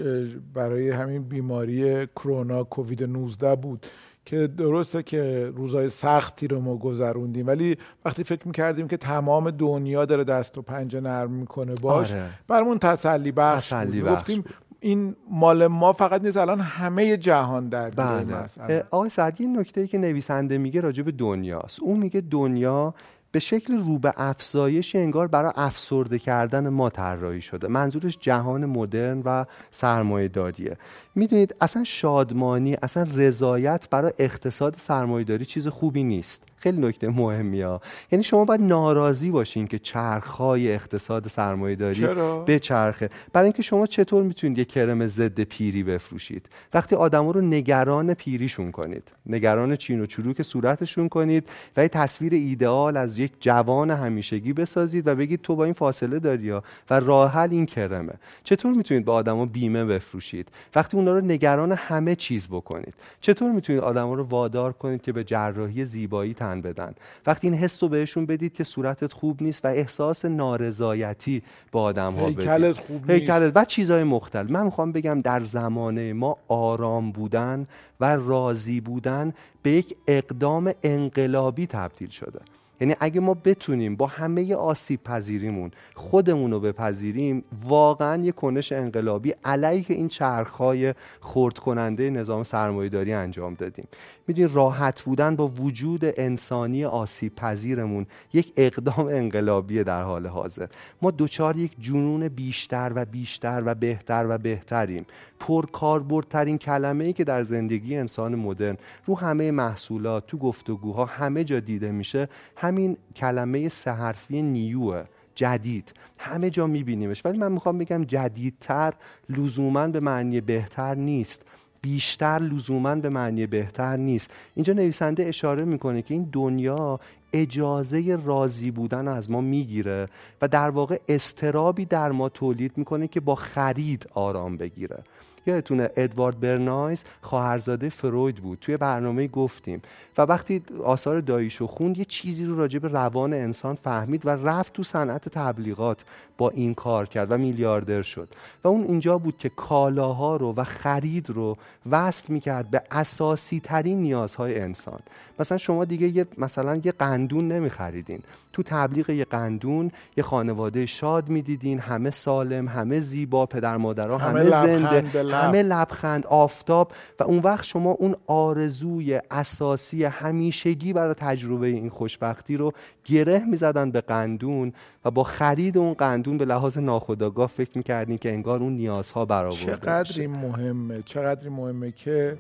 برای 0.54 0.90
همین 0.90 1.24
بیماری 1.24 2.08
کرونا 2.08 2.64
کووید 2.64 3.04
19 3.04 3.56
بود 3.56 3.86
که 4.26 4.48
درسته 4.48 5.04
که 5.04 5.52
روزای 5.56 5.90
سختی 5.90 6.48
رو 6.48 6.62
ما 6.62 6.78
گذروندیم 6.78 7.48
ولی 7.48 7.78
وقتی 8.06 8.24
فکر 8.24 8.48
می‌کردیم 8.48 8.88
که 8.88 8.98
تمام 8.98 9.52
دنیا 9.52 10.06
داره 10.06 10.24
دست 10.24 10.58
و 10.58 10.62
پنجه 10.62 11.00
نرم 11.00 11.32
می‌کنه 11.32 11.76
باش 11.76 12.12
آره. 12.12 12.30
برمون 12.48 12.78
تسلی 12.80 13.32
بخش, 13.32 13.70
تسلی 13.70 14.02
بخش 14.02 14.14
گفتیم 14.14 14.44
این 14.80 15.16
مال 15.30 15.68
ما 15.68 15.94
فقط 15.94 16.22
نیست 16.24 16.38
الان 16.38 16.60
همه 16.60 17.18
جهان 17.18 17.70
در 17.70 17.90
بله. 17.90 18.84
آقای 18.92 19.10
سعدی 19.10 19.44
این 19.44 19.60
نکته 19.60 19.82
ای 19.82 19.88
که 19.88 19.98
نویسنده 19.98 20.58
میگه 20.58 20.82
راجع 20.82 21.04
به 21.04 21.12
دنیاست. 21.12 21.80
اون 21.80 22.00
میگه 22.00 22.22
دنیا 22.22 22.94
به 23.32 23.40
شکل 23.40 23.80
رو 23.80 24.00
به 24.00 24.14
افزایش 24.18 24.96
انگار 24.96 25.28
برای 25.28 25.52
افسرده 25.56 26.20
کردن 26.20 26.70
ما 26.70 26.90
طراحی 26.90 27.42
شده. 27.42 27.68
منظورش 27.68 28.18
جهان 28.22 28.66
مدرن 28.66 29.22
و 29.26 29.46
سرمایه 29.72 30.28
داریه 30.28 30.78
می‌دونید 31.16 31.56
اصلا 31.62 31.84
شادمانی 31.84 32.78
اصلا 32.84 33.08
رضایت 33.16 33.88
برای 33.90 34.14
اقتصاد 34.20 34.76
سرمایهداری 34.78 35.46
چیز 35.46 35.68
خوبی 35.68 36.04
نیست. 36.04 36.49
خیلی 36.60 36.88
نکته 36.88 37.10
مهمی 37.10 37.62
ها. 37.62 37.82
یعنی 38.12 38.24
شما 38.24 38.46
باید 38.46 38.62
ناراضی 38.62 39.30
باشین 39.32 39.68
که 39.68 39.80
چرخهای 39.80 40.74
اقتصاد 40.74 41.28
سرمایهداری 41.28 42.08
به 42.46 42.60
چرخه 42.60 43.10
برای 43.34 43.46
اینکه 43.46 43.64
شما 43.64 43.86
چطور 43.86 44.24
می‌تونید 44.24 44.58
یه 44.58 44.66
کرم 44.66 45.08
ضد 45.08 45.42
پیری 45.42 45.84
بفروشید؟ 45.84 46.50
وقتی 46.74 46.96
آدما 46.96 47.32
رو 47.32 47.42
نگران 47.42 48.14
پیریشون 48.14 48.72
کنید. 48.72 49.12
نگران 49.26 49.76
چین 49.76 50.02
و 50.02 50.06
چروک 50.06 50.42
صورتشون 50.42 51.10
کنید 51.10 51.50
و 51.78 51.82
یه 51.82 51.88
تصویر 51.88 52.34
ایدئال 52.34 52.98
از 52.98 53.20
یک 53.20 53.32
جوان 53.40 53.92
همیشگی 53.92 54.54
بسازید 54.54 55.08
و 55.08 55.16
بگید 55.16 55.42
تو 55.42 55.56
با 55.56 55.64
این 55.64 55.74
فاصله 55.74 56.20
داری 56.20 56.52
و 56.52 56.62
راه 56.90 57.32
حل 57.32 57.52
این 57.52 57.66
کرمه. 57.66 58.14
چطور 58.44 58.74
می‌تونید 58.74 59.06
به 59.06 59.12
آدما 59.12 59.46
بیمه 59.46 59.86
بفروشید؟ 59.86 60.48
وقتی 60.76 60.98
اونا 60.98 61.14
رو 61.14 61.22
نگران 61.22 61.72
همه 61.72 62.16
چیز 62.16 62.48
بکنید. 62.48 62.94
چطور 63.22 63.52
می‌تونید 63.52 63.82
آدما 63.82 64.14
رو 64.14 64.24
وادار 64.24 64.74
کنید 64.74 65.02
که 65.02 65.12
به 65.12 65.24
جراحی 65.24 65.86
زیبایی 65.86 66.34
تن 66.50 66.62
بدن. 66.62 66.94
وقتی 67.26 67.48
این 67.48 67.58
حس 67.58 67.84
رو 67.84 67.90
بهشون 67.90 68.26
بدید 68.26 68.54
که 68.54 68.64
صورتت 68.64 69.14
خوب 69.14 69.44
نیست 69.44 69.66
و 69.66 69.68
احساس 69.68 70.26
نارضایتی 70.26 71.42
با 71.72 71.82
آدم 71.82 72.14
ها 72.14 72.30
بدید. 72.30 72.72
خوب 72.72 73.12
نیست. 73.12 73.32
و 73.56 73.66
چیزهای 73.66 74.04
مختلف. 74.04 74.52
من 74.52 74.66
می‌خوام 74.66 74.92
بگم 74.92 75.22
در 75.22 75.44
زمانه 75.44 76.14
ما 76.14 76.38
آرام 76.48 77.12
بودن 77.12 77.68
و 78.00 78.06
راضی 78.16 78.82
بودن 78.82 79.34
به 79.64 79.72
یک 79.72 79.96
اقدام 80.08 80.74
انقلابی 80.84 81.68
تبدیل 81.68 82.10
شده. 82.10 82.40
یعنی 82.82 82.96
اگه 83.00 83.20
ما 83.20 83.34
بتونیم 83.34 83.96
با 83.96 84.08
همه 84.08 84.56
آسیب 84.56 85.04
پذیریمون 85.04 85.72
خودمون 85.96 86.52
رو 86.52 86.60
بپذیریم 86.60 87.44
واقعا 87.64 88.24
یه 88.24 88.32
کنش 88.32 88.72
انقلابی 88.72 89.34
علیه 89.44 89.86
این 89.90 90.08
چرخهای 90.08 90.94
خرد 91.22 91.58
کننده 91.58 92.10
نظام 92.10 92.44
سرمایهداری 92.44 93.14
انجام 93.14 93.54
دادیم. 93.54 93.88
می‌دونی 94.28 94.50
راحت 94.54 95.02
بودن 95.02 95.36
با 95.36 95.48
وجود 95.48 96.02
انسانی 96.04 96.86
آسیب 96.86 97.36
پذیرمون 97.36 98.06
یک 98.34 98.54
اقدام 98.58 99.08
انقلابی 99.08 99.84
در 99.84 100.04
حال 100.04 100.28
حاضر. 100.28 100.68
ما 101.02 101.12
دوچار 101.12 101.58
یک 101.58 101.72
جنون 101.80 102.28
بیشتر 102.28 102.92
و 102.96 103.06
بیشتر 103.06 103.64
و 103.66 103.76
بهتر 103.76 104.26
و 104.30 104.38
بهتریم. 104.38 105.06
پرکاربردترین 105.40 106.58
کلمه 106.58 107.04
ای 107.04 107.14
که 107.14 107.24
در 107.24 107.44
زندگی 107.44 107.96
انسان 107.96 108.36
مدرن 108.36 108.78
رو 109.06 109.18
همه 109.18 109.52
محصولات 109.52 110.28
تو 110.28 110.38
گفتگوها 110.38 111.06
همه 111.06 111.44
جا 111.44 111.60
دیده 111.60 111.92
میشه 111.92 112.30
همین 112.56 112.98
کلمه 113.16 113.70
سه 113.70 113.92
حرفی 113.92 114.42
نیوه 114.42 115.04
جدید. 115.36 115.94
همه 116.18 116.50
جا 116.50 116.68
میبینیمش. 116.68 117.26
ولی 117.26 117.38
من 117.38 117.52
می‌خوام 117.52 117.78
بگم 117.78 118.04
جدیدتر 118.04 118.94
لزوما 119.30 119.88
به 119.88 120.00
معنی 120.00 120.42
بهتر 120.42 120.96
نیست. 120.96 121.42
بیشتر 121.82 122.40
لزوما 122.40 122.96
به 122.96 123.10
معنی 123.10 123.48
بهتر 123.48 123.98
نیست. 123.98 124.32
اینجا 124.56 124.74
نویسنده 124.74 125.26
اشاره 125.26 125.66
می‌کنه 125.66 126.02
که 126.02 126.14
این 126.14 126.30
دنیا 126.32 127.00
اجازه 127.34 128.20
راضی 128.26 128.72
بودن 128.72 129.08
از 129.08 129.32
ما 129.32 129.42
می‌گیره 129.42 130.08
و 130.42 130.48
در 130.48 130.70
واقع 130.70 131.00
استرابی 131.08 131.86
در 131.86 132.12
ما 132.12 132.30
تولید 132.30 132.78
می‌کنه 132.78 133.08
که 133.08 133.20
با 133.20 133.36
خرید 133.36 134.10
آرام 134.14 134.58
بگیره. 134.58 135.04
یادتونه 135.46 135.90
ادوارد 135.96 136.40
برنایز 136.40 137.04
خواهرزاده 137.22 137.90
فروید 137.90 138.36
بود. 138.36 138.58
توی 138.62 138.78
برنامه 138.78 139.28
گفتیم. 139.28 139.82
و 140.18 140.22
وقتی 140.22 140.64
آثار 140.84 141.20
داییشو 141.20 141.68
خوند 141.68 141.98
یه 141.98 142.06
چیزی 142.06 142.46
رو 142.46 142.58
راجع 142.58 142.80
به 142.80 142.88
روان 142.88 143.34
انسان 143.34 143.76
فهمید 143.76 144.26
و 144.26 144.30
رفت 144.30 144.74
تو 144.74 144.84
صنعت 144.84 145.30
تبلیغات 145.30 146.04
با 146.38 146.50
این 146.50 146.74
کار 146.74 147.06
کرد 147.06 147.32
و 147.32 147.38
میلیاردر 147.38 148.02
شد. 148.02 148.30
و 148.64 148.68
اون 148.68 148.84
اینجا 148.84 149.18
بود 149.18 149.38
که 149.38 149.50
کالاها 149.50 150.36
رو 150.36 150.54
و 150.54 150.64
خرید 150.64 151.30
رو 151.30 151.58
وصل 151.92 152.34
می‌کرد 152.34 152.70
به 152.70 152.82
اساسی 152.92 153.60
ترین 153.60 154.02
نیازهای 154.02 154.60
انسان. 154.60 155.00
مثلا 155.40 155.58
شما 155.58 155.86
دیگه 155.86 156.08
یه 156.08 156.26
مثلا 156.38 156.76
یه 156.84 156.92
قندون 156.92 157.48
نمیخریدین. 157.48 158.20
تو 158.54 158.64
تبلیغ 158.64 159.10
یه 159.10 159.26
قندون 159.26 159.92
یه 160.18 160.24
خانواده 160.24 160.86
شاد 160.86 161.30
می‌دیدین 161.30 161.80
همه 161.80 162.12
سالم 162.12 162.68
همه 162.68 163.00
زیبا 163.00 163.46
پدر 163.46 163.78
مادرها 163.78 164.18
همه, 164.18 164.40
همه 164.40 164.50
زنده 164.50 165.24
همه 165.24 165.62
لبخند 165.62 166.28
آفتاب 166.28 166.92
و 167.20 167.24
اون 167.24 167.40
وقت 167.40 167.66
شما 167.66 167.92
اون 167.92 168.16
آرزوی 168.28 169.22
اساسی 169.32 170.04
همیشگی 170.04 170.94
برای 170.94 171.14
تجربه 171.14 171.68
این 171.68 171.90
خوشبختی 171.90 172.58
رو 172.58 172.72
گره 173.06 173.44
می‌زدن 173.46 173.92
به 173.92 174.02
قندون 174.02 174.74
و 175.06 175.12
با 175.12 175.24
خرید 175.24 175.78
اون 175.78 175.94
قندون 175.94 176.38
به 176.38 176.46
لحاظ 176.46 176.78
ناخودآگاه 176.78 177.48
فکر 177.48 177.72
می‌کردین 177.78 178.18
که 178.18 178.34
انگار 178.34 178.60
اون 178.60 178.74
نیازها 178.74 179.26
برآورده 179.26 179.66
چقدر 179.66 180.22
این 180.22 180.32
مهمه 180.32 180.96
چقدر 181.06 181.50
مهمه 181.50 181.92
که 181.92 182.38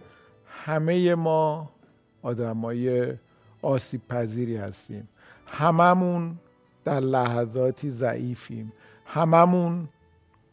همه 0.65 1.15
ما 1.15 1.69
آدمای 2.21 3.13
آسیب 3.61 4.01
پذیری 4.09 4.57
هستیم. 4.57 5.07
هممون 5.45 6.35
در 6.85 6.99
لحظاتی 6.99 7.89
ضعیفیم. 7.89 8.73
هممون 9.05 9.87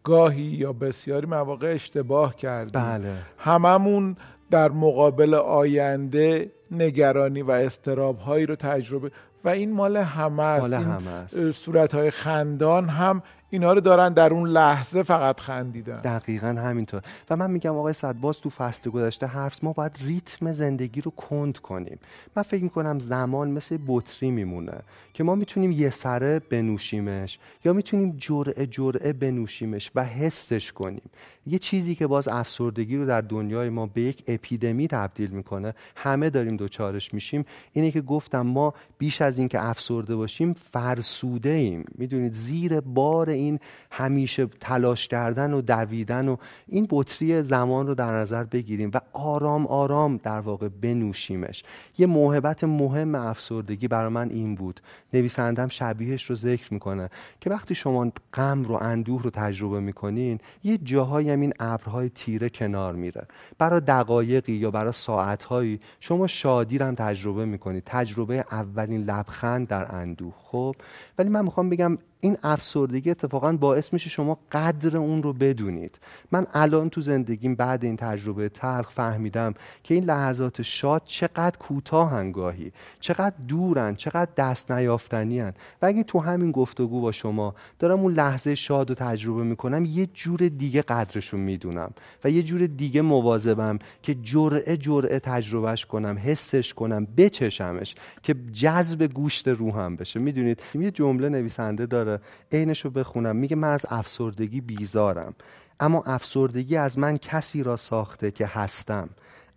گاهی 0.04 0.42
یا 0.42 0.73
بسیاری 0.73 1.26
مواقع 1.26 1.73
اشتباه 1.75 2.37
کردیم. 2.37 2.82
بله. 2.82 3.18
هممون 3.38 4.16
در 4.50 4.70
مقابل 4.70 5.35
آینده 5.35 6.50
نگرانی 6.70 7.42
و 7.42 7.50
استراب 7.50 8.18
هایی 8.18 8.46
رو 8.46 8.56
تجربه 8.56 9.11
و 9.47 9.49
این 9.49 9.73
مال 9.73 9.97
همه 9.97 10.43
است, 10.43 10.73
همه 10.73 11.53
صورت 11.53 11.95
های 11.95 12.11
خندان 12.11 12.88
هم 12.88 13.23
اینا 13.50 13.73
رو 13.73 13.81
دارن 13.81 14.12
در 14.12 14.33
اون 14.33 14.49
لحظه 14.49 15.03
فقط 15.03 15.41
خندیدن. 15.41 15.97
دقیقا 15.97 16.49
همینطور. 16.49 17.03
و 17.31 17.37
من 17.37 17.50
میگم 17.50 17.76
آقای 17.76 17.93
صد 17.93 18.17
باز 18.17 18.41
تو 18.41 18.50
فصل 18.50 18.91
گذشته 18.91 19.26
حرف 19.26 19.65
ما 19.65 19.73
باید 19.73 19.93
ریتم 20.00 20.53
زندگی 20.53 21.00
رو 21.00 21.11
کند 21.11 21.59
کنیم. 21.59 21.99
من 22.37 22.43
فکر 22.43 22.65
می‌کنم 22.65 22.99
زمان 22.99 23.50
مثل 23.50 23.79
بطری 23.87 24.31
میمونه 24.31 24.79
که 25.15 25.25
ما 25.25 25.35
می‌تونیم 25.35 25.73
یه 25.73 25.91
سره 25.91 26.38
بنوشیمش 26.38 27.38
یا 27.65 27.73
می‌تونیم 27.73 28.17
جرعه 28.19 28.67
جرعه 28.67 29.12
بنوشیمش 29.12 29.91
و 29.95 30.05
حسش 30.05 30.73
کنیم. 30.73 31.11
یه 31.47 31.59
چیزی 31.59 31.95
که 31.95 32.07
باز 32.07 32.29
افسردگی 32.29 32.97
رو 32.97 33.07
در 33.07 33.21
دنیای 33.21 33.69
ما 33.69 33.87
به 33.87 34.00
یک 34.00 34.25
اپیدمی 34.29 34.88
تبدیل 34.88 35.31
می‌کنه 35.31 35.75
همه 35.97 36.31
داریم 36.31 36.57
دوچارش 36.57 37.15
میشیم. 37.15 37.47
اینه 37.73 37.91
که 37.91 38.00
گفتم 38.00 38.41
ما 38.41 38.75
بیش 38.99 39.23
از 39.37 39.40
اینکه 39.40 39.64
افسرده 39.64 40.16
باشیم 40.16 40.52
فرسوده 40.52 41.49
ایم 41.49 41.85
می‌دونید 41.95 42.33
زیر 42.33 42.81
بار 42.81 43.31
این 43.31 43.59
همیشه 43.90 44.47
تلاش 44.47 45.09
کردن 45.09 45.52
و 45.52 45.61
دویدن 45.61 46.28
و 46.28 46.37
این 46.66 46.87
بطری 46.90 47.43
زمان 47.43 47.87
رو 47.87 47.95
در 47.95 48.19
نظر 48.19 48.45
بگیریم 48.45 48.90
و 48.95 49.00
آرام 49.12 49.66
آرام 49.66 50.16
در 50.16 50.40
واقع 50.40 50.69
بنوشیمش. 50.69 51.64
یه 51.99 52.07
موهبت 52.07 52.64
مهم 52.64 53.14
افسردگی 53.14 53.88
برای 53.88 54.12
من 54.12 54.31
این 54.31 54.55
بود. 54.55 54.81
نویسندم 55.12 55.69
شبیهش 55.69 56.25
رو 56.25 56.37
ذکر 56.37 56.75
می‌کنه 56.75 57.11
که 57.40 57.50
وقتی 57.50 57.75
شما 57.75 58.12
غم 58.35 58.62
رو 58.62 58.75
اندوه 58.75 59.23
رو 59.23 59.31
تجربه 59.31 59.81
می‌کنین 59.81 60.38
یه 60.64 60.78
جاهایی 60.78 61.31
هم 61.31 61.40
این 61.40 61.52
ابرهای 61.61 62.09
تیره 62.09 62.49
کنار 62.49 62.95
میره. 62.95 63.26
برای 63.59 63.81
دقایقی 63.81 64.52
یا 64.52 64.71
برای 64.71 64.93
ساعتهایی 64.93 65.81
شما 66.00 66.26
شادی 66.26 66.78
رو 66.78 66.95
تجربه 66.95 67.45
می‌کنید. 67.45 67.83
تجربه 67.87 68.45
اولین 68.50 69.05
لبخند 69.26 69.68
در 69.68 69.95
اندوه. 69.95 70.35
خب 70.38 70.76
ولی 71.18 71.28
من 71.28 71.45
می‌خوام 71.45 71.71
بگم 71.71 71.99
این 72.20 72.37
افسردگی 72.42 73.11
اتفاقا 73.11 73.52
باعث 73.52 73.92
میشه 73.92 74.11
شما 74.11 74.38
قدر 74.52 74.96
اون 74.96 75.23
رو 75.23 75.32
بدونید. 75.32 75.99
من 76.32 76.46
الان 76.54 76.90
تو 76.90 77.00
زندگیم 77.00 77.54
بعد 77.54 77.85
این 77.85 77.96
تجربه 77.96 78.49
تلخ 78.49 78.90
فهمیدم 78.90 79.54
که 79.82 79.94
این 79.94 80.04
لحظات 80.04 80.62
شاد 80.62 81.02
چقدر 81.04 81.56
کوتاه 81.58 82.11
هنگاهی 82.11 82.73
چقدر 83.00 83.35
دورن 83.49 83.94
چقدر 83.94 84.30
دست 84.37 84.73
نیافتنی 84.73 85.40
هن. 85.40 85.52
و 85.82 85.87
اگه 85.87 86.02
تو 86.02 86.18
همین 86.18 86.50
گفتگو 86.50 87.00
با 87.00 87.12
شما 87.12 87.54
دارم 87.78 88.00
اون 88.00 88.12
لحظه 88.12 88.54
شاد 88.54 88.88
رو 88.88 88.94
تجربه 88.94 89.42
می‌کنم 89.42 89.85
یه 89.85 90.06
جور 90.06 90.38
دیگه 90.49 90.82
قدرش 90.82 91.28
رو 91.28 91.38
می‌دونم 91.38 91.90
و 92.25 92.30
یه 92.30 92.42
جور 92.42 92.66
دیگه 92.66 93.02
مواظبم 93.02 93.78
که 94.02 94.14
جرعه 94.14 94.76
جرعه 94.76 95.18
تجربهش 95.18 95.85
کنم 95.85 96.18
حسش 96.25 96.75
کنم 96.75 97.06
بچشمش 97.16 97.94
که 98.23 98.35
جذب 98.52 99.06
گوشت 99.06 99.49
روحم 99.49 99.96
بشه. 99.96 100.20
می‌دونید؟ 100.20 100.62
یه 100.75 100.90
جمله 100.90 101.28
نویسنده 101.28 101.87
داره 101.87 102.06
عینش 102.53 102.85
رو 102.85 102.91
بخونم. 102.91 103.37
میگه 103.37 103.57
من 103.57 103.69
از 103.69 103.87
افسردگی 103.89 104.61
بیزارم. 104.61 105.35
اما 105.81 106.03
افسردگی 106.07 106.77
از 106.77 106.99
من 106.99 107.19
کسی 107.19 107.63
را 107.63 107.77
ساخته 107.77 108.31
که 108.31 108.47
هستم. 108.47 109.09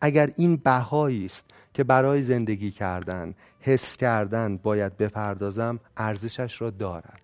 اگر 0.01 0.29
این 0.35 0.55
بهایی 0.55 1.25
است 1.25 1.45
که 1.73 1.83
برای 1.83 2.21
زندگی 2.21 2.71
کردن 2.71 3.33
حس 3.59 3.97
کردن 3.97 4.57
باید 4.57 4.97
بپردازم 4.97 5.79
ارزشش 5.97 6.61
را 6.61 6.69
دارد. 6.69 7.21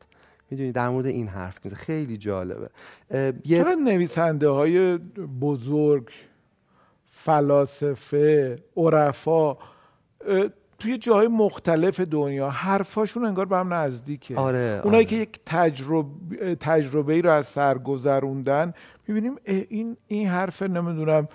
می‌دونی 0.51 0.72
در 0.72 0.89
مورد 0.89 1.05
این 1.05 1.27
حرف 1.27 1.55
میزه 1.63 1.75
خیلی 1.75 2.17
جالبه. 2.17 2.70
یه... 3.46 3.75
نویسنده 3.75 4.50
های 4.50 4.98
بزرگ 5.41 6.10
فلاسفه 7.12 8.60
عرفا 8.77 9.58
توی 10.79 10.98
جاهای 10.98 11.27
مختلف 11.27 12.00
دنیا 12.00 12.50
حرفاشون 12.50 13.25
انگار 13.25 13.46
به 13.46 13.58
هم 13.58 13.74
نزدیکه 13.74 14.36
آره، 14.36 14.82
اونایی 14.84 15.05
آره. 15.05 15.05
که 15.05 15.15
یک 15.15 15.39
تجربه 15.46 16.55
تجربه 16.55 17.13
ای 17.13 17.22
رو 17.22 17.32
از 17.32 17.48
سر 17.48 17.77
گذروندن 17.77 18.74
می‌بینیم 19.08 19.36
این 19.46 19.98
این 20.08 20.27
حرف 20.27 20.62
نمی‌دونم 20.62 21.27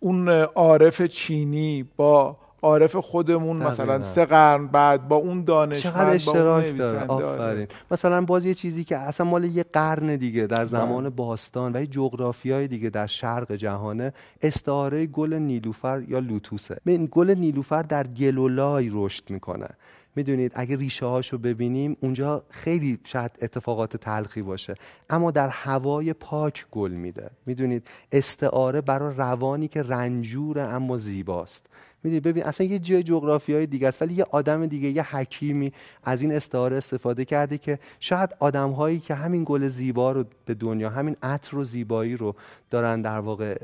اون 0.00 0.28
عارف 0.28 1.02
چینی 1.02 1.84
با 1.96 2.36
عارف 2.66 2.96
خودمون 2.96 3.56
مثلا 3.56 4.02
سه 4.02 4.24
قرن 4.24 4.66
بعد 4.66 5.08
با 5.08 5.16
اون 5.16 5.44
دانش 5.44 5.82
چقدر 5.82 6.10
اشتراک 6.10 6.76
داره. 6.76 7.06
آفرین. 7.06 7.66
مثلا 7.90 8.20
باز 8.20 8.44
یه 8.44 8.54
چیزی 8.54 8.84
که 8.84 8.96
اصلا 8.96 9.26
مال 9.26 9.44
یه 9.44 9.64
قرن 9.72 10.16
دیگه 10.16 10.46
در 10.46 10.66
زمان 10.66 11.02
بله. 11.02 11.10
باستان 11.10 11.76
و 11.76 11.80
یه 11.80 11.86
جغرافیای 11.86 12.68
دیگه 12.68 12.90
در 12.90 13.06
شرق 13.06 13.52
جهانه 13.52 14.12
استعاره 14.42 15.06
گل 15.06 15.34
نیلوفر 15.34 16.02
یا 16.08 16.18
لوتوسه. 16.18 16.76
این 16.86 17.08
گل 17.10 17.30
نیلوفر 17.30 17.82
در 17.82 18.06
گلولای 18.06 18.90
رشد 18.92 19.30
می‌کنه. 19.30 19.68
می‌دونید 20.16 20.52
اگه 20.54 20.76
ریشه 20.76 21.06
هاشو 21.06 21.38
ببینیم 21.38 21.96
اونجا 22.00 22.42
خیلی 22.50 22.98
شاید 23.04 23.30
اتفاقات 23.42 23.96
تلخی 23.96 24.42
باشه. 24.42 24.74
اما 25.10 25.30
در 25.30 25.48
هوای 25.48 26.12
پاک 26.12 26.66
گل 26.70 26.90
میده. 26.90 27.30
می‌دونید 27.46 27.86
استعاره 28.12 28.80
برای 28.80 29.14
روانی 29.14 29.68
که 29.68 29.82
رنجور 29.82 30.60
اما 30.60 30.96
زیباست. 30.96 31.66
می‌دونی 32.02 32.20
ببین 32.20 32.44
اصلا 32.44 32.66
یه 32.66 32.78
جای 32.78 33.02
جغرافیای 33.02 33.66
دیگه 33.66 33.88
است 33.88 34.02
ولی 34.02 34.14
یه 34.14 34.26
آدم 34.30 34.66
دیگه 34.66 34.88
یه 34.88 35.16
حکیمی 35.16 35.72
از 36.04 36.22
این 36.22 36.32
استعاره 36.32 36.76
استفاده 36.76 37.24
کرده 37.24 37.58
که 37.58 37.78
شاید 38.00 38.30
آدم 38.38 38.70
هایی 38.70 39.00
که 39.00 39.14
همین 39.14 39.44
گل 39.46 39.68
زیبا 39.68 40.12
رو 40.12 40.24
به 40.44 40.54
دنیا 40.54 40.90
همین 40.90 41.16
عطر 41.22 41.56
و 41.56 41.64
زیبایی 41.64 42.16
رو 42.16 42.34
دارن 42.70 43.02
در 43.02 43.18
واقع 43.18 43.58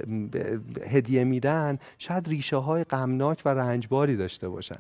هدیه 0.87 1.25
میدن 1.25 1.79
شاید 1.99 2.29
ریشه 2.29 2.57
های 2.57 2.85
غمناک 2.85 3.43
و 3.45 3.49
رنجباری 3.49 4.17
داشته 4.17 4.49
باشن. 4.49 4.79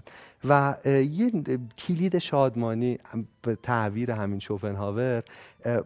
و 0.48 0.74
یه 0.86 1.30
کلید 1.78 2.18
شادمانی 2.18 2.98
به 3.42 3.56
تعبیر 3.62 4.10
همین 4.10 4.38
شوپنهاور 4.38 5.22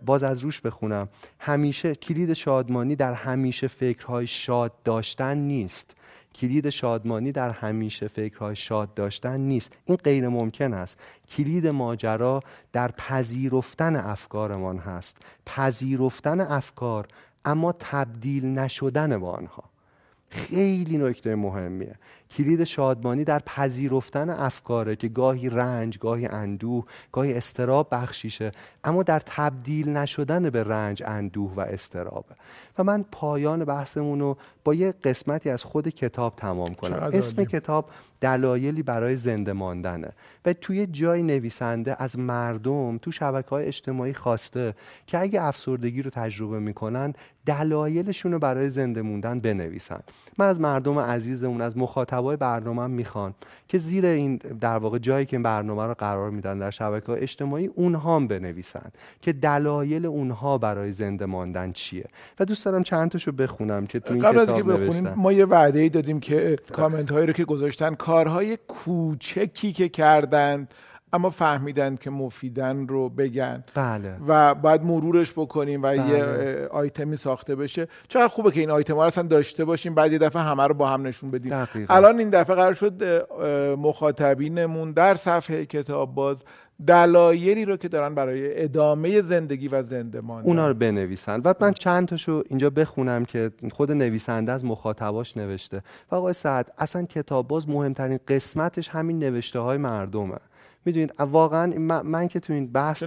باز 0.06 0.22
از 0.22 0.40
روش 0.40 0.60
بخونم. 0.60 1.08
همیشه 1.38 1.94
کلید 1.94 2.32
شادمانی 2.32 2.96
در 2.96 3.12
همیشه 3.12 3.66
فکرهای 3.68 4.26
شاد 4.26 4.72
داشتن 4.84 5.38
نیست. 5.38 5.94
کلید 6.40 6.70
شادمانی 6.70 7.32
در 7.32 7.50
همیشه 7.50 8.08
فکرهای 8.08 8.56
شاد 8.56 8.94
داشتن 8.94 9.40
نیست. 9.40 9.72
این 9.84 9.96
غیر 9.96 10.28
ممکن 10.28 10.74
است. 10.74 11.00
کلید 11.28 11.66
ماجرا 11.66 12.40
در 12.72 12.88
پذیرفتن 12.88 13.96
افکارمان 13.96 14.78
هست. 14.78 15.16
پذیرفتن 15.46 16.40
افکار 16.40 17.08
اما 17.44 17.72
تبدیل 17.72 18.46
نشدن 18.46 19.18
با 19.18 19.30
آنها. 19.32 19.75
خیلی 20.28 20.98
نکته 20.98 21.34
مهمیه. 21.34 21.94
کلید 22.30 22.64
شادمانی 22.64 23.24
در 23.24 23.38
پذیرفتن 23.38 24.30
افکاره 24.30 24.96
که 24.96 25.08
گاهی 25.08 25.50
رنج 25.50 25.98
گاهی 25.98 26.26
اندوه 26.26 26.84
گاهی 27.12 27.34
استراب 27.34 27.88
بخشیشه 27.90 28.52
اما 28.84 29.02
در 29.02 29.22
تبدیل 29.26 29.88
نشدن 29.88 30.50
به 30.50 30.64
رنج 30.64 31.02
اندوه 31.06 31.54
و 31.54 31.60
استرابه 31.60 32.34
و 32.78 32.84
من 32.84 33.04
پایان 33.12 33.64
بحثمون 33.64 34.20
رو 34.20 34.36
با 34.64 34.74
یه 34.74 34.92
قسمتی 35.04 35.50
از 35.50 35.64
خود 35.64 35.88
کتاب 35.88 36.36
تمام 36.36 36.74
کنم. 36.74 37.10
اسم 37.12 37.44
کتاب 37.44 37.90
دلایلی 38.20 38.82
برای 38.82 39.16
زنده 39.16 39.52
ماندنه. 39.52 40.10
و 40.44 40.52
توی 40.52 40.86
جای 40.86 41.22
نویسنده 41.22 41.96
از 41.98 42.18
مردم 42.18 42.98
تو 42.98 43.12
شبکه 43.12 43.50
های 43.50 43.66
اجتماعی 43.66 44.12
خواسته 44.12 44.74
که 45.06 45.18
اگه 45.18 45.42
افسردگی 45.42 46.02
رو 46.02 46.10
تجربه 46.10 46.58
می‌کنن 46.58 47.14
دلایلشون 47.46 48.32
رو 48.32 48.38
برای 48.38 48.70
زنده 48.70 49.02
موندن 49.02 49.40
بنویسن. 49.40 50.00
من 50.38 50.46
از 50.46 50.60
مردم 50.60 50.98
عزیزمون 50.98 51.60
از 51.60 51.78
مخاطبای 51.78 52.36
برنامه 52.36 52.86
می‌خوان 52.86 53.34
که 53.68 53.78
زیر 53.78 54.06
این 54.06 54.36
در 54.36 54.76
واقع 54.76 54.98
جایی 54.98 55.26
که 55.26 55.36
این 55.36 55.42
برنامه 55.42 55.84
رو 55.84 55.94
قرار 55.94 56.30
میدن 56.30 56.58
در 56.58 56.70
شبکه 56.70 57.06
های 57.06 57.20
اجتماعی 57.20 57.66
اونها 57.66 58.16
هم 58.16 58.28
بنویسن 58.28 58.90
که 59.22 59.32
دلایل 59.32 60.06
اونها 60.06 60.58
برای 60.58 60.92
زنده 60.92 61.26
ماندن 61.26 61.72
چیه. 61.72 62.04
و 62.40 62.44
دوست 62.44 62.64
دارم 62.64 62.82
چند 62.82 63.10
تاشو 63.10 63.32
بخونم 63.32 63.86
که 63.86 64.00
تو 64.00 64.14
این 64.14 64.22
قبل 64.22 64.38
از 64.38 64.54
که 64.54 64.62
بخونیم 64.62 65.08
ما 65.08 65.32
یه 65.32 65.44
وعده 65.44 65.80
ای 65.80 65.88
دادیم 65.88 66.20
که 66.20 66.56
کامنت 66.72 67.10
هایی 67.10 67.26
رو 67.26 67.32
که 67.32 67.44
گذاشتن 67.44 67.94
کارهای 67.94 68.58
کوچکی 68.68 69.72
که 69.72 69.88
کردن 69.88 70.68
اما 71.12 71.30
فهمیدن 71.30 71.96
که 71.96 72.10
مفیدن 72.10 72.86
رو 72.86 73.08
بگن. 73.08 73.64
بله. 73.74 74.16
و 74.28 74.54
باید 74.54 74.82
مرورش 74.82 75.32
بکنیم 75.32 75.82
و 75.82 75.86
بله. 75.86 76.08
یه 76.08 76.24
آیتمی 76.66 77.16
ساخته 77.16 77.56
بشه. 77.56 77.88
چقدر 78.08 78.28
خوبه 78.28 78.50
که 78.50 78.60
این 78.60 78.70
آیتم 78.70 78.94
ها 78.94 79.00
رو 79.00 79.06
اصلا 79.06 79.24
داشته 79.24 79.64
باشیم 79.64 79.94
بعد 79.94 80.12
یه 80.12 80.18
دفعه 80.18 80.42
همه 80.42 80.62
رو 80.62 80.74
با 80.74 80.88
هم 80.88 81.06
نشون 81.06 81.30
بدیم. 81.30 81.50
دقیقا. 81.50 81.94
الان 81.94 82.18
این 82.18 82.30
دفعه 82.30 82.56
قرار 82.56 82.74
شد 82.74 83.02
مخاطبینمون 83.78 84.92
در 84.92 85.14
صفحه 85.14 85.66
کتاب 85.66 86.14
باز 86.14 86.44
دلایلی 86.86 87.64
رو 87.64 87.76
که 87.76 87.88
دارن 87.88 88.14
برای 88.14 88.62
ادامه 88.64 89.22
زندگی 89.22 89.68
و 89.68 89.82
زنده 89.82 90.20
ماندن. 90.20 90.48
اونا 90.48 90.68
رو 90.68 90.74
بنویسن. 90.74 91.40
و 91.44 91.54
من 91.60 91.72
چند 91.72 92.08
تاشو 92.08 92.42
اینجا 92.48 92.70
بخونم 92.70 93.24
که 93.24 93.50
خود 93.72 93.92
نویسنده 93.92 94.52
از 94.52 94.64
مخاطباش 94.64 95.36
نوشته. 95.36 95.82
و 96.10 96.14
آقای 96.14 96.32
سعد 96.32 96.72
اصلا 96.78 97.02
کتاب 97.02 97.48
باز 97.48 97.68
مهمترین 97.68 98.18
قسمتش 98.28 98.88
همین 98.88 99.18
نوشته 99.18 99.58
های 99.58 99.78
مردمه. 99.78 100.36
می‌دونید 100.86 101.14
واقعا 101.18 101.78
من, 102.02 102.28
که 102.28 102.40
تو 102.40 102.52
این 102.52 102.66
بحث 102.66 103.02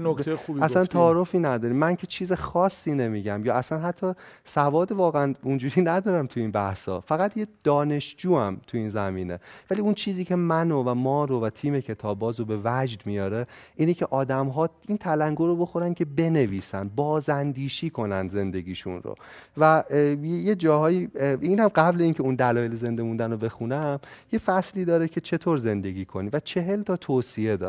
اصلا 0.62 0.86
تعارفی 0.86 1.40
نداریم. 1.40 1.78
من 1.78 1.96
که 1.96 2.08
چیز 2.08 2.34
خاصی 2.34 2.94
نمیگم. 2.94 3.46
یا 3.46 3.54
اصلا 3.54 3.80
حتی 3.80 4.14
سواد 4.46 4.92
واقعا 4.92 5.34
اونجوری 5.44 5.82
ندارم 5.82 6.28
تو 6.28 6.40
این 6.40 6.52
بحثا. 6.52 7.02
فقط 7.02 7.38
یه 7.38 7.48
دانشجو 7.64 8.38
هم 8.38 8.62
تو 8.68 8.78
این 8.78 8.90
زمینه. 8.90 9.40
ولی 9.72 9.82
اون 9.82 9.94
چیزی 9.94 10.26
که 10.26 10.36
منو 10.36 10.84
و 10.84 10.94
ما 10.94 11.26
رو 11.26 11.40
و 11.40 11.50
تیم 11.50 11.80
کتاباز 11.80 12.40
رو 12.40 12.46
به 12.46 12.60
وجد 12.64 13.06
میاره 13.06 13.48
اینه 13.76 13.94
که 13.94 14.06
آدم 14.06 14.48
ها 14.48 14.70
این 14.88 14.98
تلنگر 14.98 15.46
رو 15.46 15.56
بخورن 15.56 15.94
که 15.94 16.06
بنویسن 16.06 16.90
بازاندیشی 16.96 17.90
کنن 17.90 18.28
زندگیشون 18.28 19.02
رو. 19.02 19.16
و 19.58 19.84
یه 20.24 20.56
جاهایی 20.56 21.10
این 21.42 21.60
هم 21.60 21.68
قبل 21.68 22.02
اینکه 22.02 22.24
اون 22.24 22.36
دلایل 22.36 22.76
زنده 22.76 23.04
موندن 23.04 23.32
رو 23.32 23.38
بخونم 23.38 24.00
یه 24.32 24.40
فصلی 24.40 24.86
داره 24.86 25.08
که 25.08 25.22
چطور 25.22 25.58
زندگی 25.58 26.06
کنی 26.06 26.30
و 26.34 26.40
چهل 26.40 26.82
تا 26.82 26.98
توصیه 26.98 27.58
داره. 27.58 27.69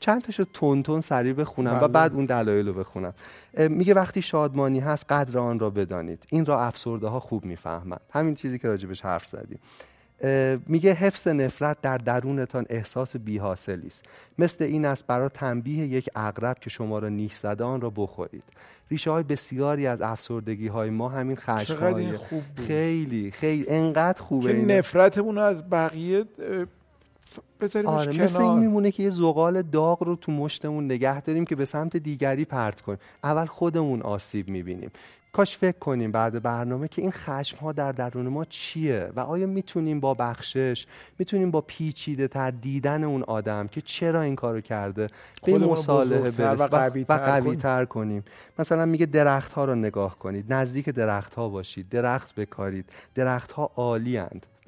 چند 0.00 0.22
تاشو 0.22 0.44
تون 0.44 0.82
تون 0.82 1.00
سریع 1.00 1.32
بخونم 1.32 1.74
و 1.74 1.78
بله. 1.78 1.88
بعد 1.88 2.14
اون 2.14 2.24
دلایل 2.24 2.66
رو 2.66 2.72
بخونم. 2.72 3.14
میگه 3.58 3.94
وقتی 3.94 4.22
شادمانی 4.22 4.80
هست 4.80 5.12
قدر 5.12 5.38
آن 5.38 5.58
را 5.58 5.70
بدانید. 5.70 6.24
این 6.28 6.46
را 6.46 6.64
افسرده 6.64 7.06
ها 7.06 7.20
خوب 7.20 7.44
می‌فهمند. 7.44 8.00
همین 8.10 8.34
چیزی 8.34 8.58
که 8.58 8.68
راجبش 8.68 9.02
حرف 9.02 9.26
زدیم. 9.26 9.58
میگه 10.66 10.92
حفظ 10.92 11.28
نفرت 11.28 11.80
در 11.80 11.98
درونتان 11.98 12.66
احساس 12.68 13.16
بیحاصلی 13.16 13.86
است. 13.86 14.04
مثل 14.38 14.64
این 14.64 14.84
است 14.84 15.06
برای 15.06 15.28
تنبیه 15.34 15.86
یک 15.86 16.08
اغرب 16.14 16.58
که 16.58 16.70
شما 16.70 16.98
را 16.98 17.08
نیش 17.08 17.34
زده 17.34 17.64
آن 17.64 17.80
را 17.80 17.90
بخورید. 17.90 18.42
ریشه 18.90 19.10
های 19.10 19.22
بسیاری 19.22 19.86
از 19.86 20.02
افسردگی 20.02 20.68
های 20.68 20.90
ما 20.90 21.08
همین 21.08 21.36
خشم 21.36 22.18
خیلی 22.66 23.30
خیلی 23.30 23.68
انقدر 23.68 24.22
خوبه. 24.22 24.52
که 24.52 24.78
نفرتمون 24.78 25.38
از 25.38 25.70
بقیه 25.70 26.24
بذاریمش 27.60 27.92
آره 27.92 28.12
کنار. 28.12 28.24
مثل 28.24 28.42
این 28.42 28.58
میمونه 28.58 28.90
که 28.90 29.02
یه 29.02 29.10
زغال 29.10 29.62
داغ 29.62 30.02
رو 30.02 30.16
تو 30.16 30.32
مشتمون 30.32 30.84
نگه 30.84 31.20
داریم 31.20 31.44
که 31.44 31.56
به 31.56 31.64
سمت 31.64 31.96
دیگری 31.96 32.44
پرت 32.44 32.80
کنیم. 32.80 32.98
اول 33.24 33.46
خودمون 33.46 34.02
آسیب 34.02 34.48
می‌بینیم. 34.48 34.90
کاش 35.32 35.58
فکر 35.58 35.78
کنیم 35.78 36.12
بعد 36.12 36.42
برنامه 36.42 36.88
که 36.88 37.02
این 37.02 37.10
خشم 37.10 37.56
ها 37.56 37.72
در 37.72 37.92
درون 37.92 38.28
ما 38.28 38.44
چیه 38.44 39.10
و 39.16 39.20
آیا 39.20 39.46
می‌تونیم 39.46 40.00
با 40.00 40.14
بخشش 40.14 40.86
می‌تونیم 41.18 41.50
با 41.50 41.60
پیچیده 41.60 42.28
تر 42.28 42.50
دیدن 42.50 43.04
اون 43.04 43.22
آدم 43.22 43.68
که 43.68 43.80
چرا 43.80 44.22
این 44.22 44.36
کارو 44.36 44.60
کرده 44.60 45.08
به 45.44 45.58
مصالحه 45.58 46.30
برس 46.30 46.60
و 46.60 46.66
قوی, 47.16 47.56
تر, 47.56 47.84
کنیم. 47.84 48.24
مثلا 48.58 48.86
میگه 48.86 49.06
درخت 49.06 49.52
ها 49.52 49.64
رو 49.64 49.74
نگاه 49.74 50.18
کنید. 50.18 50.52
نزدیک 50.52 50.88
درخت 50.88 51.34
ها 51.34 51.48
باشید. 51.48 51.88
درخت 51.88 52.34
بکارید 52.34 52.84
درخت 53.14 53.52
ها 53.52 53.70
عالی 53.76 54.18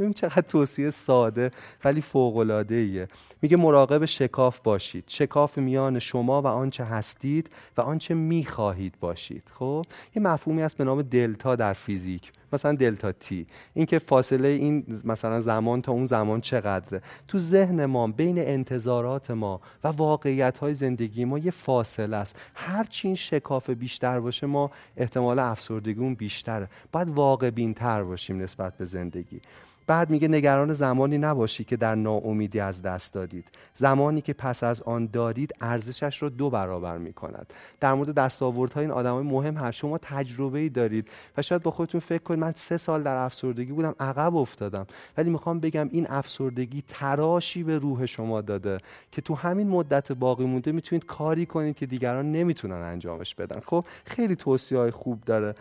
ببین 0.03 0.13
چقدر 0.13 0.41
توصیه 0.41 0.91
ساده 0.91 1.51
ولی 1.85 2.01
فوق 2.01 2.37
العاده 2.37 2.75
ایه 2.75 3.09
میگه 3.43 3.57
مراقب 3.57 4.05
شکاف 4.05 4.61
باشید. 4.61 5.05
شکاف 5.07 5.59
میان 5.59 5.99
شما 5.99 6.43
و 6.43 6.47
آنچه 6.47 6.85
هستید 6.85 7.51
و 7.77 7.81
آنچه 7.81 8.15
می‌خواهید 8.15 8.95
باشید. 9.01 9.43
خب؟ 9.55 9.87
یه 10.17 10.23
مفهومی 10.23 10.63
هست 10.63 10.77
به 10.77 10.85
نام 10.85 11.03
دلتا 11.03 11.57
در 11.57 11.73
فیزیک. 11.73 12.33
مثلا 12.53 12.73
دلتا 12.73 13.13
تی. 13.13 13.47
اینکه 13.75 13.99
فاصله 13.99 14.49
این 14.49 15.01
مثلا 15.05 15.41
زمان 15.41 15.83
تا 15.83 15.93
اون 15.93 16.07
زمان 16.07 16.41
چقدره. 16.41 17.03
تو 17.29 17.39
ذهن 17.39 17.85
ما 17.85 18.07
بین 18.07 18.39
انتظارات 18.39 19.31
ما 19.31 19.61
و 19.85 19.89
واقعیت 19.89 20.59
های 20.59 20.75
زندگی 20.75 21.25
ما 21.25 21.39
یه 21.39 21.51
فاصله 21.51 22.17
است. 22.17 22.37
هر 22.55 22.85
چین 22.85 23.15
شکاف 23.15 23.71
بیشتر 23.71 24.21
باشه 24.21 24.47
ما 24.47 24.71
احتمال 24.97 25.39
افسردگی 25.39 26.15
بیشتره. 26.15 26.69
باید 26.93 27.09
واقع 27.09 27.51
بینتر 27.51 28.03
باشیم 28.03 28.43
نسبت 28.43 28.77
به 28.77 28.85
زندگی. 28.85 29.41
بعد 29.87 30.11
میگه 30.11 30.29
نگران 30.29 30.73
زمانی 30.73 31.19
نباشی 31.19 31.65
که 31.65 31.77
در 31.77 31.95
ناامیدی 31.95 32.61
از 32.61 32.83
دست 32.83 33.15
دادید. 33.15 33.45
زمانی 33.75 34.21
که 34.21 34.33
پس 34.33 34.65
از 34.65 34.83
آن 34.83 35.07
دارید 35.07 35.55
ارزشش 35.61 36.23
رو 36.23 36.29
دو 36.29 36.51
برابر 36.51 36.99
می‌کند. 36.99 37.53
در 37.81 37.95
مورد 37.95 38.15
دستاوردهای 38.15 38.85
این 38.85 38.95
آدمای 38.95 39.25
مهم 39.25 39.57
هر 39.57 39.71
شما 39.71 39.99
تجربه 39.99 40.59
ای 40.59 40.69
دارید 40.69 41.09
و 41.37 41.43
شاید 41.43 41.63
با 41.63 41.71
خودتون 41.71 42.01
فکر 42.01 42.23
کنید 42.23 42.41
من 42.43 42.53
سه 42.57 42.77
سال 42.77 43.03
در 43.03 43.17
افسردگی 43.17 43.73
بودم 43.73 43.95
عقب 44.01 44.37
افتادم. 44.37 44.87
ولی 45.17 45.31
می‌خوام 45.31 45.61
بگم 45.61 45.89
این 45.93 46.07
افسردگی 46.11 46.83
تراشی 46.89 47.63
به 47.63 47.79
روح 47.79 48.07
شما 48.07 48.41
داده 48.41 48.79
که 49.13 49.23
تو 49.23 49.35
همین 49.35 49.69
مدت 49.69 50.13
باقی 50.13 50.45
مونده 50.45 50.73
می‌تونید 50.73 51.07
کاری 51.07 51.47
کنید 51.47 51.77
که 51.77 51.87
دیگران 51.87 52.33
نمی‌تونن 52.33 52.75
انجامش 52.77 53.35
بدن. 53.35 53.61
خب 53.61 53.85
خیلی 54.05 54.37
توصیه 54.37 54.79
های 54.79 54.91
خوب 54.91 55.21
داره. 55.25 55.55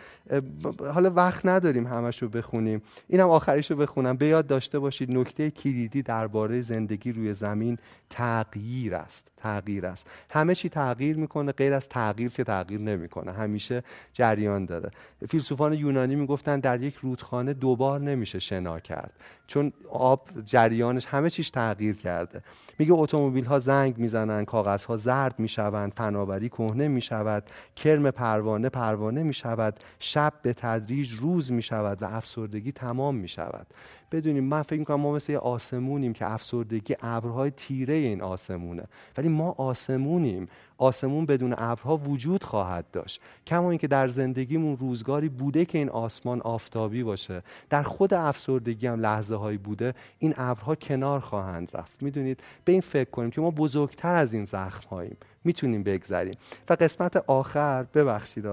حالا 0.93 1.09
وقت 1.09 1.45
نداریم 1.45 1.87
همش 1.87 2.21
رو 2.21 2.29
بخونیم. 2.29 2.81
اینم 3.07 3.29
آخریش 3.29 3.71
رو 3.71 3.77
بخونم. 3.77 4.17
به 4.17 4.25
یاد 4.27 4.47
داشته 4.47 4.79
باشید 4.79 5.11
نکته 5.11 5.51
کلیدی 5.51 6.01
درباره 6.01 6.61
زندگی 6.61 7.11
روی 7.11 7.33
زمین 7.33 7.77
تغییر 8.09 8.95
است. 8.95 9.27
تغییر 9.37 9.85
است. 9.85 10.07
همه 10.31 10.55
چی 10.55 10.69
تغییر 10.69 11.17
می‌کنه 11.17 11.51
غیر 11.51 11.73
از 11.73 11.89
تغییر 11.89 12.29
که 12.29 12.43
تغییر 12.43 12.79
نمی‌کنه. 12.79 13.31
همیشه 13.31 13.83
جریان 14.13 14.65
داره. 14.65 14.91
فیلسوفان 15.29 15.73
یونانی 15.73 16.15
می‌گفتن 16.15 16.59
در 16.71 16.81
یک 16.83 16.95
رودخانه 16.95 17.53
دوبار 17.53 17.99
نمیشه 17.99 18.39
شنا 18.39 18.79
کرد. 18.79 19.11
چون 19.47 19.73
آب 19.91 20.29
جریانش 20.45 21.05
همه 21.05 21.29
چیش 21.29 21.49
تغییر 21.49 21.95
کرده. 21.95 22.41
میگه 22.79 22.93
اتومبیل 22.93 23.45
ها 23.45 23.59
زنگ 23.59 23.97
می‌زنن 23.97 24.45
کاغذ 24.45 24.85
ها 24.85 24.97
زرد 24.97 25.39
می‌شوند 25.39 25.93
فناوری 25.93 26.49
کهنه 26.49 26.87
می‌شود 26.87 27.43
کرم 27.75 28.11
پروانه 28.11 28.69
پروانه 28.69 29.23
می‌شود 29.23 29.79
شب 29.99 30.33
به 30.41 30.53
تدریج 30.53 31.11
روز 31.11 31.51
می‌شود 31.51 32.01
و 32.01 32.05
افسردگی 32.05 32.71
تمام 32.71 33.15
می‌شود. 33.15 33.67
بدونیم 34.11 34.43
من 34.43 34.61
فکر 34.61 34.79
می‌کنم 34.79 34.99
ما 34.99 35.13
مثل 35.13 35.31
یه 35.31 35.37
آسمونیم 35.37 36.13
که 36.13 36.31
افسردگی 36.31 36.95
ابرهای 37.01 37.51
تیره 37.51 37.93
این 37.93 38.21
آسمونه. 38.21 38.83
ولی 39.17 39.29
ما 39.29 39.55
آسمونیم. 39.57 40.47
آسمون 40.77 41.25
بدون 41.25 41.55
ابرها 41.57 41.97
وجود 41.97 42.43
خواهد 42.43 42.85
داشت. 42.91 43.21
کما 43.47 43.69
اینکه 43.69 43.87
در 43.87 44.07
زندگیمون 44.09 44.77
روزگاری 44.77 45.29
بوده 45.29 45.65
که 45.65 45.77
این 45.77 45.89
آسمان 45.89 46.41
آفتابی 46.41 47.03
باشه. 47.03 47.43
در 47.69 47.83
خود 47.83 48.13
افسردگی 48.13 48.87
هم 48.87 48.99
لحظه 48.99 49.35
هایی 49.35 49.57
بوده 49.57 49.93
این 50.19 50.33
ابرها 50.37 50.75
کنار 50.75 51.19
خواهند 51.19 51.69
رفت. 51.73 52.03
می‌دونید؟ 52.03 52.39
به 52.65 52.71
این 52.71 52.81
فکر 52.81 53.09
کنیم 53.09 53.31
که 53.31 53.41
ما 53.41 53.51
بزرگتر 53.51 54.15
از 54.15 54.33
این 54.33 54.45
زخم 54.45 54.89
هاییم 54.89 55.17
می‌تونیم 55.43 55.83
بگذریم. 55.83 56.35
و 56.69 56.73
قسمت 56.73 57.17
آخر 57.17 57.83
ببخشید 57.83 58.45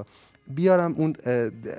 بیارم 0.50 0.94
اون 0.94 1.12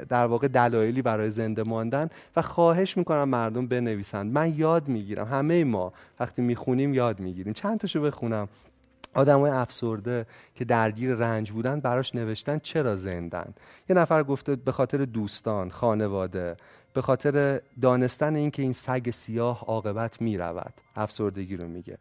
در 0.09 0.25
واقع 0.25 0.47
دلایلی 0.47 1.01
برای 1.01 1.29
زنده 1.29 1.63
ماندن 1.63 2.09
و 2.35 2.41
خواهش 2.41 2.97
می‌کنم 2.97 3.29
مردم 3.29 3.67
بنویسند. 3.67 4.33
من 4.33 4.53
یاد 4.55 4.87
می‌گیرم. 4.87 5.27
همه 5.27 5.63
ما 5.63 5.93
وقتی 6.19 6.41
می‌خونیم 6.41 6.93
یاد 6.93 7.19
می‌گیریم. 7.19 7.53
چند 7.53 7.79
تاشو 7.79 8.01
بخونم. 8.01 8.47
های 9.15 9.51
افسرده 9.51 10.25
که 10.55 10.65
درگیر 10.65 11.15
رنج 11.15 11.51
بودن 11.51 11.79
براش 11.79 12.15
نوشتن 12.15 12.59
چرا 12.59 12.95
زندن؟ 12.95 13.53
یه 13.89 13.95
نفر 13.95 14.23
گفته 14.23 14.55
به 14.55 14.71
خاطر 14.71 15.05
دوستان 15.05 15.69
خانواده 15.69 16.55
به 16.93 17.01
خاطر 17.01 17.61
دانستن 17.81 18.35
اینکه 18.35 18.61
این 18.61 18.73
سگ 18.73 19.09
سیاه 19.09 19.63
عاقبت 19.67 20.21
می‌رود. 20.21 20.73
افسردگی 20.95 21.57
رو 21.57 21.67
میگه. 21.67 21.97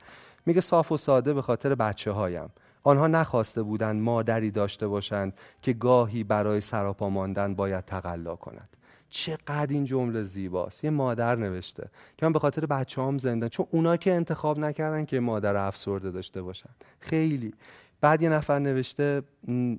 میگه 0.46 0.60
صاف 0.60 0.92
و 0.92 0.96
ساده 0.96 1.34
به 1.34 1.42
خاطر 1.42 1.74
بچه 1.74 2.10
هایم 2.10 2.50
آنها 2.82 3.06
نخواسته 3.06 3.62
بودند 3.62 4.02
مادری 4.02 4.50
داشته 4.50 4.88
باشند 4.88 5.34
که 5.62 5.72
گاهی 5.72 6.24
برای 6.24 6.60
سراپا 6.60 7.08
ماندن 7.08 7.54
باید 7.54 7.84
تقلا 7.84 8.36
کند. 8.36 8.68
چقدر 9.10 9.66
این 9.70 9.84
جمله 9.84 10.22
زیباست. 10.22 10.84
یه 10.84 10.90
مادر 10.90 11.36
نوشته 11.36 11.90
که 12.16 12.26
من 12.26 12.32
به 12.32 12.38
خاطر 12.38 12.66
بچه 12.66 13.02
هم 13.02 13.18
زندن 13.18 13.48
چون 13.48 13.66
اونا 13.70 13.96
که 13.96 14.12
انتخاب 14.12 14.58
نکردن 14.58 15.04
که 15.04 15.20
مادر 15.20 15.56
افسرده 15.56 16.10
داشته 16.10 16.42
باشن. 16.42 16.70
خیلی. 17.00 17.54
بعد 18.00 18.22
یه 18.22 18.28
نفر 18.28 18.58
نوشته 18.58 19.22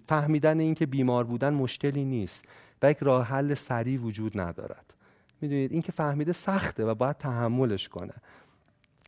فهمیدن 0.09 0.59
این 0.59 0.75
که 0.75 0.85
بیمار 0.85 1.23
بودن 1.23 1.53
مشکلی 1.53 2.05
نیست 2.05 2.45
و 2.81 2.91
یک 2.91 2.97
راه 3.01 3.25
حل 3.25 3.53
سریع 3.53 3.99
وجود 3.99 4.39
ندارد. 4.39 4.93
می‌دونید 5.41 5.71
این 5.71 5.81
که 5.81 5.91
فهمیده 5.91 6.33
سخته 6.33 6.85
و 6.85 6.95
باید 6.95 7.17
تحملش 7.17 7.89
کنه. 7.89 8.13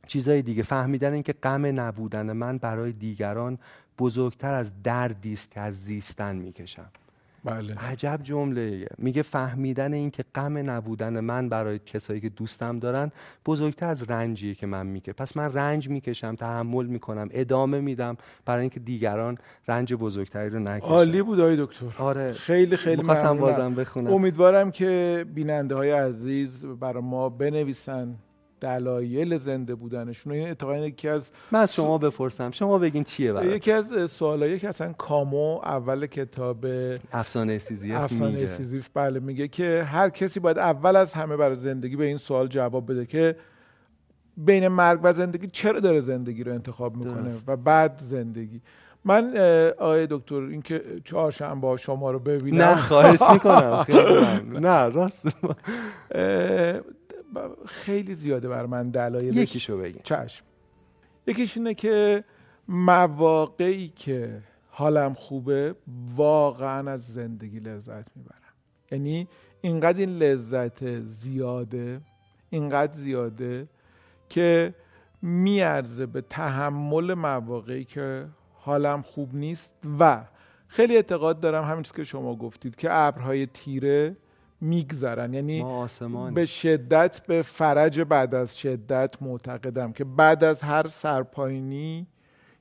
چیزای 0.07 0.41
دیگه. 0.41 0.63
فهمیدن 0.63 1.13
اینکه 1.13 1.33
غم 1.33 1.79
نبودن 1.79 2.31
من 2.31 2.57
برای 2.57 2.91
دیگران 2.91 3.57
بزرگتر 3.99 4.53
از 4.53 4.83
دردی 4.83 5.33
است 5.33 5.51
که 5.51 5.59
از 5.59 5.83
زیستن 5.83 6.35
می‌کشم. 6.35 6.85
بله. 7.43 7.75
عجب 7.75 8.19
جمله. 8.23 8.87
میگه 8.97 9.21
فهمیدن 9.21 9.93
اینکه 9.93 10.23
غم 10.35 10.69
نبودن 10.69 11.19
من 11.19 11.49
برای 11.49 11.79
کسایی 11.79 12.21
که 12.21 12.29
دوستم 12.29 12.79
دارن 12.79 13.11
بزرگتر 13.45 13.87
از 13.87 14.03
رنجیه 14.03 14.55
که 14.55 14.67
من 14.67 14.85
می‌کشم 14.85 15.11
پس 15.11 15.37
من 15.37 15.53
رنج 15.53 15.89
می‌کشم 15.89 16.35
تحمل 16.35 16.85
می‌کنم 16.85 17.29
ادامه 17.31 17.79
میدم 17.79 18.17
برای 18.45 18.61
اینکه 18.61 18.79
دیگران 18.79 19.37
رنج 19.67 19.93
بزرگتری 19.93 20.49
رو 20.49 20.59
نکشن. 20.59 20.87
عالی 20.87 21.21
بود 21.21 21.39
آقای 21.39 21.57
دکتر. 21.57 21.85
آره. 21.97 22.33
خیلی 22.33 22.77
خیلی 22.77 23.01
ممنونم. 23.01 23.37
بازم 23.37 23.75
بخونم. 23.75 24.13
امیدوارم 24.13 24.71
که 24.71 25.25
بیننده 25.33 25.75
های 25.75 25.91
عزیز 25.91 26.65
برای 26.65 27.03
ما 27.03 27.29
بنویسن. 27.29 28.15
دلایل 28.61 29.37
زنده 29.37 29.75
بودنشون. 29.75 30.33
این 30.33 30.49
اتفاقا 30.49 30.77
یکی 30.77 31.07
از 31.07 31.31
من 31.51 31.59
از 31.59 31.73
شما 31.73 31.97
بپرسم. 31.97 32.51
شما 32.51 32.77
بگین 32.77 33.03
چیه 33.03 33.33
برای 33.33 33.47
یکی 33.47 33.71
از 33.71 34.11
سوالایی 34.11 34.59
که 34.59 34.67
اصلا 34.67 34.93
کامو 34.93 35.59
اول 35.63 36.05
کتاب 36.05 36.65
افسانه 37.11 37.59
سیزیف 37.59 37.95
افسانه 37.95 38.31
میگه. 38.31 38.47
سیزیف 38.47 38.89
بله 38.93 39.19
میگه 39.19 39.47
که 39.47 39.83
هر 39.83 40.09
کسی 40.09 40.39
باید 40.39 40.57
اول 40.57 40.95
از 40.95 41.13
همه 41.13 41.37
برای 41.37 41.55
زندگی 41.55 41.95
به 41.95 42.05
این 42.05 42.17
سوال 42.17 42.47
جواب 42.47 42.91
بده 42.91 43.05
که 43.05 43.35
بین 44.37 44.67
مرگ 44.67 44.99
و 45.03 45.13
زندگی 45.13 45.47
چرا 45.47 45.79
داره 45.79 45.99
زندگی 45.99 46.43
رو 46.43 46.53
انتخاب 46.53 46.95
می‌کنه 46.95 47.33
و 47.47 47.57
بعد 47.57 47.99
زندگی. 48.03 48.61
من 49.05 49.37
آقای 49.77 50.07
دکتر 50.09 50.35
اینکه 50.35 50.83
چهارشنبه 51.03 51.61
با 51.61 51.77
شما 51.77 52.11
رو 52.11 52.19
ببینم. 52.19 52.61
نه 52.61 52.75
خواهش 52.75 53.21
می‌کنم. 53.31 53.85
نه 54.67 54.85
راست. 54.85 55.27
خیلی 57.65 58.15
زیاده 58.15 58.49
بر 58.49 58.65
من 58.65 58.89
دلایل 58.89 59.37
یکیشو 59.37 59.77
بگیم. 59.77 60.01
چشم. 60.03 60.45
یکیش 61.27 61.57
اینه 61.57 61.73
که 61.73 62.23
مواقعی 62.67 63.93
که 63.95 64.41
حالم 64.69 65.13
خوبه 65.13 65.75
واقعا 66.15 66.91
از 66.91 67.07
زندگی 67.07 67.59
لذت 67.59 68.05
می‌برم. 68.15 68.53
یعنی 68.91 69.27
اینقدر 69.61 69.97
این 69.97 70.17
لذت 70.17 70.99
زیاده 70.99 72.01
اینقدر 72.49 72.93
زیاده 72.93 73.67
که 74.29 74.73
میارزه 75.21 76.05
به 76.05 76.21
تحمل 76.21 77.13
مواقعی 77.13 77.83
که 77.83 78.25
حالم 78.53 79.01
خوب 79.01 79.35
نیست 79.35 79.73
و 79.99 80.23
خیلی 80.67 80.95
اعتقاد 80.95 81.39
دارم 81.39 81.63
همین 81.63 81.83
که 81.83 82.03
شما 82.03 82.35
گفتید 82.35 82.75
که 82.75 82.87
ابرهای 82.91 83.45
تیره 83.45 84.15
میگذرن. 84.61 85.33
یعنی 85.33 85.65
به 86.33 86.45
شدت 86.45 87.21
به 87.27 87.41
فرج 87.41 88.01
بعد 88.01 88.35
از 88.35 88.57
شدت 88.57 89.15
معتقدم 89.21 89.91
که 89.91 90.03
بعد 90.03 90.43
از 90.43 90.61
هر 90.61 90.87
سرپایینی 90.87 92.07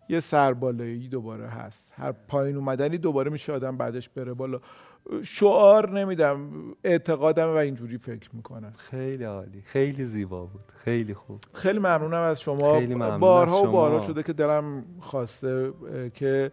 یه 0.08 0.20
سربالایی 0.20 1.08
دوباره 1.08 1.46
هست. 1.46 1.92
هر 1.96 2.12
پایین 2.12 2.56
اومدنی 2.56 2.98
دوباره 2.98 3.30
میشه 3.30 3.52
آدم 3.52 3.76
بعدش 3.76 4.08
بره 4.08 4.34
بالا. 4.34 4.60
شعار 5.22 5.90
نمیدم 5.90 6.50
اعتقادم 6.84 7.48
و 7.48 7.56
اینجوری 7.56 7.98
فکر 7.98 8.30
می‌کنم. 8.32 8.72
خیلی 8.76 9.24
عالی. 9.24 9.62
خیلی 9.62 10.04
زیبا 10.04 10.44
بود. 10.46 10.72
خیلی 10.74 11.14
خوب. 11.14 11.44
خیلی 11.54 11.78
ممنونم 11.78 12.22
از 12.22 12.40
شما. 12.40 12.78
خیلی 12.78 12.94
بارها 12.94 13.62
و 13.62 13.66
بارها 13.66 14.00
شده 14.00 14.22
که 14.22 14.32
دلم 14.32 14.84
خواسته 15.00 15.72
که 16.14 16.50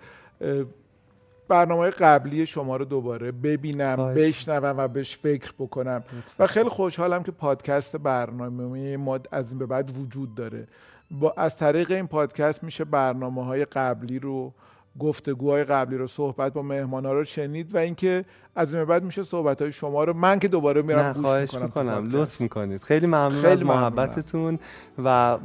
برنامه 1.47 1.89
قبلی 1.89 2.45
شما 2.45 2.75
رو 2.77 2.85
دوباره 2.85 3.31
ببینم 3.31 4.13
بشنوم 4.13 4.77
و 4.77 4.87
بهش 4.87 5.17
فکر 5.17 5.53
بکنم. 5.59 6.03
و 6.39 6.47
خیلی 6.47 6.69
خوشحالم 6.69 7.23
که 7.23 7.31
پادکست 7.31 7.97
برنامه 7.97 8.97
ما 8.97 9.19
از 9.31 9.49
این 9.49 9.59
به 9.59 9.65
بعد 9.65 9.97
وجود 9.97 10.35
داره. 10.35 10.67
با 11.11 11.33
از 11.37 11.57
طریق 11.57 11.91
این 11.91 12.07
پادکست 12.07 12.63
میشه 12.63 12.85
برنامه 12.85 13.45
های 13.45 13.65
قبلی 13.65 14.19
رو 14.19 14.53
گفتگوهای 14.99 15.63
قبلی 15.63 15.97
رو 15.97 16.07
صحبت 16.07 16.53
با 16.53 16.61
مهمان 16.61 17.05
ها 17.05 17.13
رو 17.13 17.25
شنید 17.25 17.75
و 17.75 17.77
اینکه 17.77 18.25
از 18.55 18.73
این 18.73 18.85
بعد 18.85 19.03
میشه 19.03 19.23
صحبت 19.23 19.61
های 19.61 19.71
شما 19.71 20.03
رو 20.03 20.13
من 20.13 20.39
که 20.39 20.47
دوباره 20.47 20.81
میرم 20.81 21.13
گوش 21.13 21.25
خواهش 21.25 21.53
می‌کنم 21.53 22.07
لطف 22.11 22.41
می‌کنید. 22.41 22.83
خیلی 22.83 23.05
ممنون 23.05 23.41
خیلی 23.41 23.47
از 23.47 23.63
محبتتون 23.63 24.59
و 25.03 25.37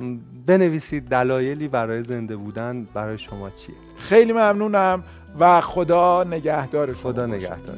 بنویسید 0.47 1.09
دلایلی 1.09 1.69
برای 1.69 2.03
زنده 2.03 2.37
بودن 2.37 2.87
برای 2.95 3.19
شما 3.19 3.51
چیه. 3.51 3.75
خیلی 3.97 4.33
ممنونم 4.33 5.03
و 5.38 5.61
خدا 5.61 6.25
نگهدار 6.25 6.93
خدا 6.93 7.27
نگهدار. 7.27 7.77